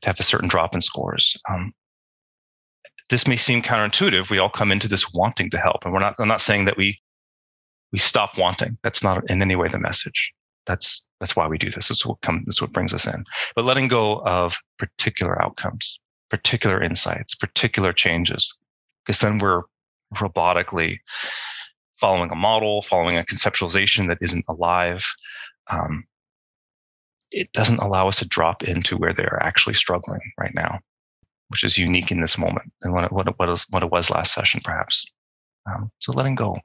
to 0.01 0.09
have 0.09 0.19
a 0.19 0.23
certain 0.23 0.47
drop 0.47 0.73
in 0.73 0.81
scores. 0.81 1.35
This 3.11 3.27
may 3.27 3.35
seem 3.35 3.61
counterintuitive. 3.61 4.29
We 4.29 4.39
all 4.39 4.49
come 4.49 4.71
into 4.71 4.87
this 4.87 5.13
wanting 5.13 5.49
to 5.49 5.57
help, 5.57 5.83
and 5.83 5.93
we're 5.93 5.99
not. 5.99 6.15
I'm 6.17 6.29
not 6.29 6.41
saying 6.41 6.63
that 6.65 6.77
we 6.77 6.99
we 7.91 7.99
stop 7.99 8.37
wanting. 8.37 8.77
That's 8.83 9.03
not 9.03 9.29
in 9.29 9.41
any 9.41 9.57
way 9.57 9.67
the 9.67 9.79
message. 9.79 10.33
That's 10.65 11.05
that's 11.19 11.35
why 11.35 11.45
we 11.45 11.57
do 11.57 11.69
this. 11.69 11.89
This 11.89 12.05
what 12.05 12.21
come. 12.21 12.43
This 12.47 12.61
what 12.61 12.71
brings 12.71 12.93
us 12.93 13.05
in. 13.05 13.25
But 13.53 13.65
letting 13.65 13.89
go 13.89 14.21
of 14.21 14.57
particular 14.77 15.41
outcomes, 15.43 15.99
particular 16.29 16.81
insights, 16.81 17.35
particular 17.35 17.91
changes, 17.91 18.57
because 19.05 19.19
then 19.19 19.39
we're 19.39 19.63
robotically 20.15 20.99
following 21.97 22.31
a 22.31 22.35
model, 22.35 22.81
following 22.81 23.17
a 23.17 23.23
conceptualization 23.23 24.07
that 24.07 24.19
isn't 24.21 24.45
alive. 24.47 25.05
Um, 25.69 26.05
it 27.31 27.51
doesn't 27.51 27.79
allow 27.79 28.07
us 28.07 28.19
to 28.19 28.27
drop 28.27 28.63
into 28.63 28.95
where 28.95 29.13
they're 29.13 29.41
actually 29.43 29.73
struggling 29.73 30.21
right 30.37 30.55
now, 30.55 30.79
which 31.51 31.63
is 31.63 31.77
unique 31.77 32.11
in 32.11 32.21
this 32.21 32.37
moment 32.37 32.71
and 32.81 32.93
what 32.93 33.05
it, 33.05 33.11
what 33.11 33.27
it, 33.27 33.33
what 33.37 33.49
it, 33.49 33.51
was, 33.51 33.65
what 33.69 33.83
it 33.83 33.91
was 33.91 34.09
last 34.09 34.33
session, 34.33 34.61
perhaps. 34.63 35.05
Um, 35.69 35.91
so 35.99 36.11
letting 36.11 36.35
go. 36.35 36.57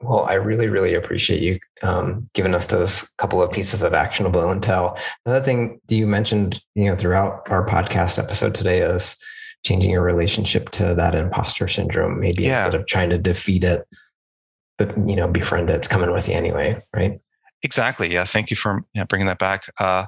Well, 0.00 0.26
I 0.26 0.34
really, 0.34 0.68
really 0.68 0.94
appreciate 0.94 1.42
you 1.42 1.58
um, 1.82 2.28
giving 2.34 2.54
us 2.54 2.68
those 2.68 3.08
couple 3.18 3.42
of 3.42 3.50
pieces 3.50 3.82
of 3.82 3.94
actionable 3.94 4.42
intel. 4.42 5.00
Another 5.26 5.44
thing 5.44 5.80
you 5.88 6.06
mentioned, 6.06 6.60
you 6.74 6.84
know, 6.84 6.94
throughout 6.94 7.48
our 7.50 7.66
podcast 7.66 8.18
episode 8.18 8.54
today 8.54 8.80
is 8.80 9.16
changing 9.64 9.90
your 9.90 10.02
relationship 10.02 10.70
to 10.70 10.94
that 10.94 11.14
imposter 11.14 11.68
syndrome 11.68 12.20
maybe 12.20 12.44
yeah. 12.44 12.52
instead 12.52 12.74
of 12.74 12.86
trying 12.86 13.10
to 13.10 13.18
defeat 13.18 13.64
it 13.64 13.86
but 14.76 14.96
you 15.08 15.16
know 15.16 15.28
befriend 15.28 15.68
it 15.68 15.74
it's 15.74 15.88
coming 15.88 16.12
with 16.12 16.28
you 16.28 16.34
anyway 16.34 16.80
right 16.94 17.20
exactly 17.62 18.12
yeah 18.12 18.24
thank 18.24 18.50
you 18.50 18.56
for 18.56 18.84
know, 18.94 19.04
bringing 19.04 19.26
that 19.26 19.38
back 19.38 19.64
uh, 19.78 20.04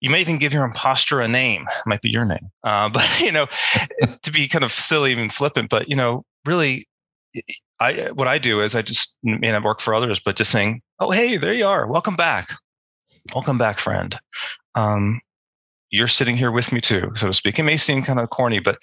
you 0.00 0.10
may 0.10 0.20
even 0.20 0.38
give 0.38 0.52
your 0.52 0.64
imposter 0.64 1.20
a 1.20 1.28
name 1.28 1.66
it 1.68 1.86
might 1.86 2.02
be 2.02 2.10
your 2.10 2.24
name 2.24 2.50
uh, 2.64 2.88
but 2.92 3.20
you 3.20 3.32
know 3.32 3.46
to 4.22 4.30
be 4.30 4.48
kind 4.48 4.64
of 4.64 4.72
silly 4.72 5.12
even 5.12 5.30
flippant 5.30 5.70
but 5.70 5.88
you 5.88 5.96
know 5.96 6.24
really 6.44 6.88
i 7.80 8.10
what 8.14 8.28
i 8.28 8.38
do 8.38 8.60
is 8.60 8.74
i 8.74 8.82
just 8.82 9.16
may 9.22 9.52
i 9.52 9.58
work 9.58 9.80
for 9.80 9.94
others 9.94 10.20
but 10.20 10.36
just 10.36 10.50
saying 10.50 10.80
oh 11.00 11.10
hey 11.10 11.36
there 11.36 11.52
you 11.52 11.66
are 11.66 11.86
welcome 11.86 12.16
back 12.16 12.50
welcome 13.34 13.58
back 13.58 13.78
friend 13.78 14.18
um, 14.76 15.20
you're 15.90 16.08
sitting 16.08 16.36
here 16.36 16.50
with 16.50 16.72
me 16.72 16.80
too, 16.80 17.10
so 17.16 17.26
to 17.26 17.34
speak. 17.34 17.58
It 17.58 17.64
may 17.64 17.76
seem 17.76 18.02
kind 18.02 18.20
of 18.20 18.30
corny, 18.30 18.60
but 18.60 18.78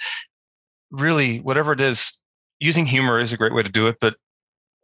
really, 0.91 1.39
whatever 1.39 1.71
it 1.71 1.81
is, 1.81 2.21
using 2.59 2.85
humor 2.85 3.19
is 3.19 3.31
a 3.31 3.37
great 3.37 3.53
way 3.53 3.63
to 3.63 3.69
do 3.69 3.87
it. 3.87 3.97
But 3.99 4.15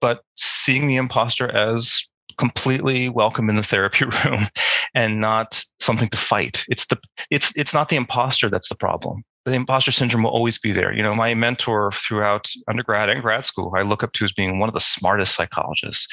but 0.01 0.23
seeing 0.35 0.87
the 0.87 0.95
imposter 0.95 1.49
as 1.49 2.01
completely 2.37 3.09
welcome 3.09 3.49
in 3.49 3.55
the 3.55 3.63
therapy 3.63 4.05
room 4.25 4.47
and 4.93 5.19
not 5.19 5.63
something 5.79 6.09
to 6.09 6.17
fight. 6.17 6.63
It's 6.67 6.85
the 6.87 6.97
it's 7.29 7.55
it's 7.57 7.73
not 7.73 7.89
the 7.89 7.95
imposter 7.95 8.49
that's 8.49 8.69
the 8.69 8.75
problem. 8.75 9.23
the 9.45 9.53
imposter 9.53 9.91
syndrome 9.91 10.23
will 10.23 10.31
always 10.31 10.57
be 10.57 10.71
there. 10.71 10.93
You 10.93 11.03
know, 11.03 11.15
my 11.15 11.33
mentor 11.33 11.91
throughout 11.91 12.49
undergrad 12.67 13.09
and 13.09 13.21
grad 13.21 13.45
school, 13.45 13.73
I 13.75 13.81
look 13.81 14.03
up 14.03 14.13
to 14.13 14.25
as 14.25 14.31
being 14.31 14.59
one 14.59 14.69
of 14.69 14.73
the 14.73 14.79
smartest 14.79 15.35
psychologists, 15.35 16.07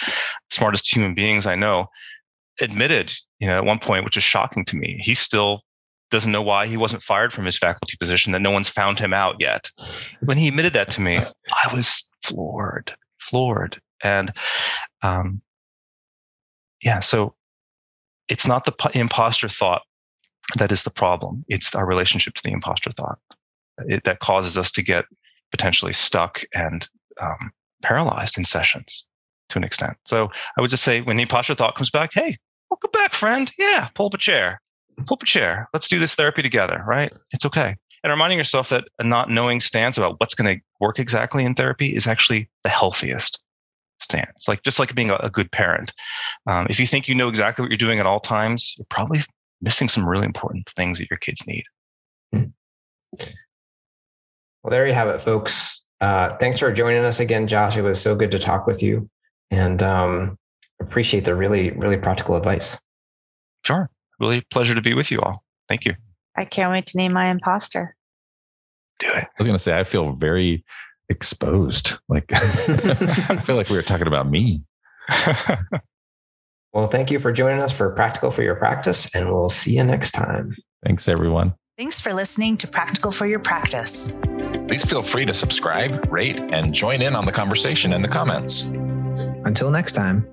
smartest 0.50 0.94
human 0.94 1.14
beings 1.14 1.46
I 1.46 1.54
know, 1.54 1.86
admitted, 2.60 3.12
you 3.38 3.46
know, 3.46 3.56
at 3.56 3.64
one 3.64 3.78
point, 3.78 4.04
which 4.04 4.16
is 4.16 4.22
shocking 4.22 4.64
to 4.66 4.76
me, 4.76 4.98
he 5.02 5.14
still 5.14 5.60
doesn't 6.10 6.32
know 6.32 6.42
why 6.42 6.66
he 6.66 6.76
wasn't 6.76 7.02
fired 7.02 7.32
from 7.32 7.44
his 7.44 7.56
faculty 7.56 7.96
position, 7.96 8.32
that 8.32 8.42
no 8.42 8.50
one's 8.50 8.68
found 8.68 8.98
him 8.98 9.14
out 9.14 9.36
yet. 9.38 9.70
When 10.24 10.36
he 10.36 10.48
admitted 10.48 10.72
that 10.72 10.90
to 10.90 11.00
me, 11.00 11.18
I 11.18 11.74
was 11.74 12.10
floored, 12.22 12.92
floored. 13.20 13.80
And 14.02 14.32
um, 15.02 15.40
yeah, 16.82 17.00
so 17.00 17.34
it's 18.28 18.46
not 18.46 18.64
the 18.64 18.90
imposter 18.98 19.48
thought 19.48 19.82
that 20.56 20.72
is 20.72 20.82
the 20.82 20.90
problem. 20.90 21.44
It's 21.48 21.74
our 21.74 21.86
relationship 21.86 22.34
to 22.34 22.42
the 22.42 22.52
imposter 22.52 22.90
thought 22.92 23.18
it, 23.88 24.04
that 24.04 24.20
causes 24.20 24.56
us 24.56 24.70
to 24.72 24.82
get 24.82 25.04
potentially 25.50 25.92
stuck 25.92 26.42
and 26.54 26.88
um, 27.20 27.52
paralyzed 27.82 28.38
in 28.38 28.44
sessions 28.44 29.06
to 29.48 29.58
an 29.58 29.64
extent. 29.64 29.96
So 30.06 30.30
I 30.56 30.60
would 30.60 30.70
just 30.70 30.84
say 30.84 31.00
when 31.00 31.16
the 31.16 31.22
imposter 31.22 31.54
thought 31.54 31.74
comes 31.74 31.90
back, 31.90 32.10
hey, 32.12 32.36
welcome 32.70 32.90
back, 32.92 33.14
friend. 33.14 33.50
Yeah, 33.58 33.88
pull 33.94 34.06
up 34.06 34.14
a 34.14 34.18
chair. 34.18 34.60
Pull 35.06 35.14
up 35.14 35.22
a 35.22 35.26
chair. 35.26 35.68
Let's 35.72 35.88
do 35.88 35.98
this 35.98 36.14
therapy 36.14 36.42
together, 36.42 36.82
right? 36.86 37.12
It's 37.32 37.46
okay. 37.46 37.76
And 38.02 38.10
reminding 38.10 38.38
yourself 38.38 38.70
that 38.70 38.84
a 38.98 39.04
not 39.04 39.28
knowing 39.28 39.60
stance 39.60 39.98
about 39.98 40.18
what's 40.18 40.34
going 40.34 40.56
to 40.56 40.62
work 40.78 40.98
exactly 40.98 41.44
in 41.44 41.54
therapy 41.54 41.94
is 41.94 42.06
actually 42.06 42.48
the 42.62 42.70
healthiest 42.70 43.40
stance. 44.02 44.48
Like 44.48 44.62
just 44.62 44.78
like 44.78 44.94
being 44.94 45.10
a, 45.10 45.16
a 45.16 45.30
good 45.30 45.50
parent. 45.52 45.92
Um, 46.46 46.66
if 46.70 46.80
you 46.80 46.86
think 46.86 47.08
you 47.08 47.14
know 47.14 47.28
exactly 47.28 47.62
what 47.62 47.70
you're 47.70 47.78
doing 47.78 47.98
at 47.98 48.06
all 48.06 48.20
times, 48.20 48.74
you're 48.76 48.86
probably 48.88 49.20
missing 49.60 49.88
some 49.88 50.08
really 50.08 50.26
important 50.26 50.68
things 50.70 50.98
that 50.98 51.10
your 51.10 51.18
kids 51.18 51.46
need. 51.46 51.64
Hmm. 52.32 52.44
Well, 54.62 54.70
there 54.70 54.86
you 54.86 54.92
have 54.92 55.08
it, 55.08 55.20
folks. 55.20 55.82
Uh, 56.00 56.36
thanks 56.36 56.58
for 56.58 56.72
joining 56.72 57.04
us 57.04 57.20
again, 57.20 57.46
Josh. 57.46 57.76
It 57.76 57.82
was 57.82 58.00
so 58.00 58.14
good 58.14 58.30
to 58.30 58.38
talk 58.38 58.66
with 58.66 58.82
you 58.82 59.08
and 59.50 59.82
um, 59.82 60.38
appreciate 60.80 61.24
the 61.24 61.34
really, 61.34 61.70
really 61.70 61.96
practical 61.96 62.36
advice. 62.36 62.78
Sure. 63.64 63.90
Really 64.18 64.42
pleasure 64.50 64.74
to 64.74 64.82
be 64.82 64.94
with 64.94 65.10
you 65.10 65.20
all. 65.20 65.42
Thank 65.68 65.84
you. 65.84 65.94
I 66.36 66.44
can't 66.44 66.70
wait 66.72 66.86
to 66.86 66.96
name 66.96 67.12
my 67.12 67.30
imposter. 67.30 67.96
Do 68.98 69.08
it. 69.08 69.24
I 69.24 69.28
was 69.38 69.46
going 69.46 69.56
to 69.56 69.62
say, 69.62 69.78
I 69.78 69.84
feel 69.84 70.12
very 70.12 70.64
exposed. 71.10 71.94
Like, 72.08 72.24
I 72.32 73.36
feel 73.36 73.56
like 73.56 73.68
we 73.68 73.76
were 73.76 73.82
talking 73.82 74.06
about 74.06 74.30
me. 74.30 74.62
Well, 76.72 76.86
thank 76.86 77.10
you 77.10 77.18
for 77.18 77.32
joining 77.32 77.60
us 77.60 77.72
for 77.76 77.90
Practical 77.90 78.30
for 78.30 78.42
Your 78.42 78.54
Practice, 78.54 79.12
and 79.12 79.28
we'll 79.28 79.48
see 79.48 79.76
you 79.76 79.82
next 79.82 80.12
time. 80.12 80.56
Thanks, 80.84 81.08
everyone. 81.08 81.54
Thanks 81.76 82.00
for 82.00 82.14
listening 82.14 82.56
to 82.58 82.68
Practical 82.68 83.10
for 83.10 83.26
Your 83.26 83.40
Practice. 83.40 84.16
Please 84.68 84.84
feel 84.84 85.02
free 85.02 85.24
to 85.24 85.34
subscribe, 85.34 86.12
rate, 86.12 86.38
and 86.38 86.72
join 86.72 87.02
in 87.02 87.16
on 87.16 87.26
the 87.26 87.32
conversation 87.32 87.92
in 87.92 88.02
the 88.02 88.08
comments. 88.08 88.68
Until 89.44 89.70
next 89.70 89.92
time. 89.92 90.24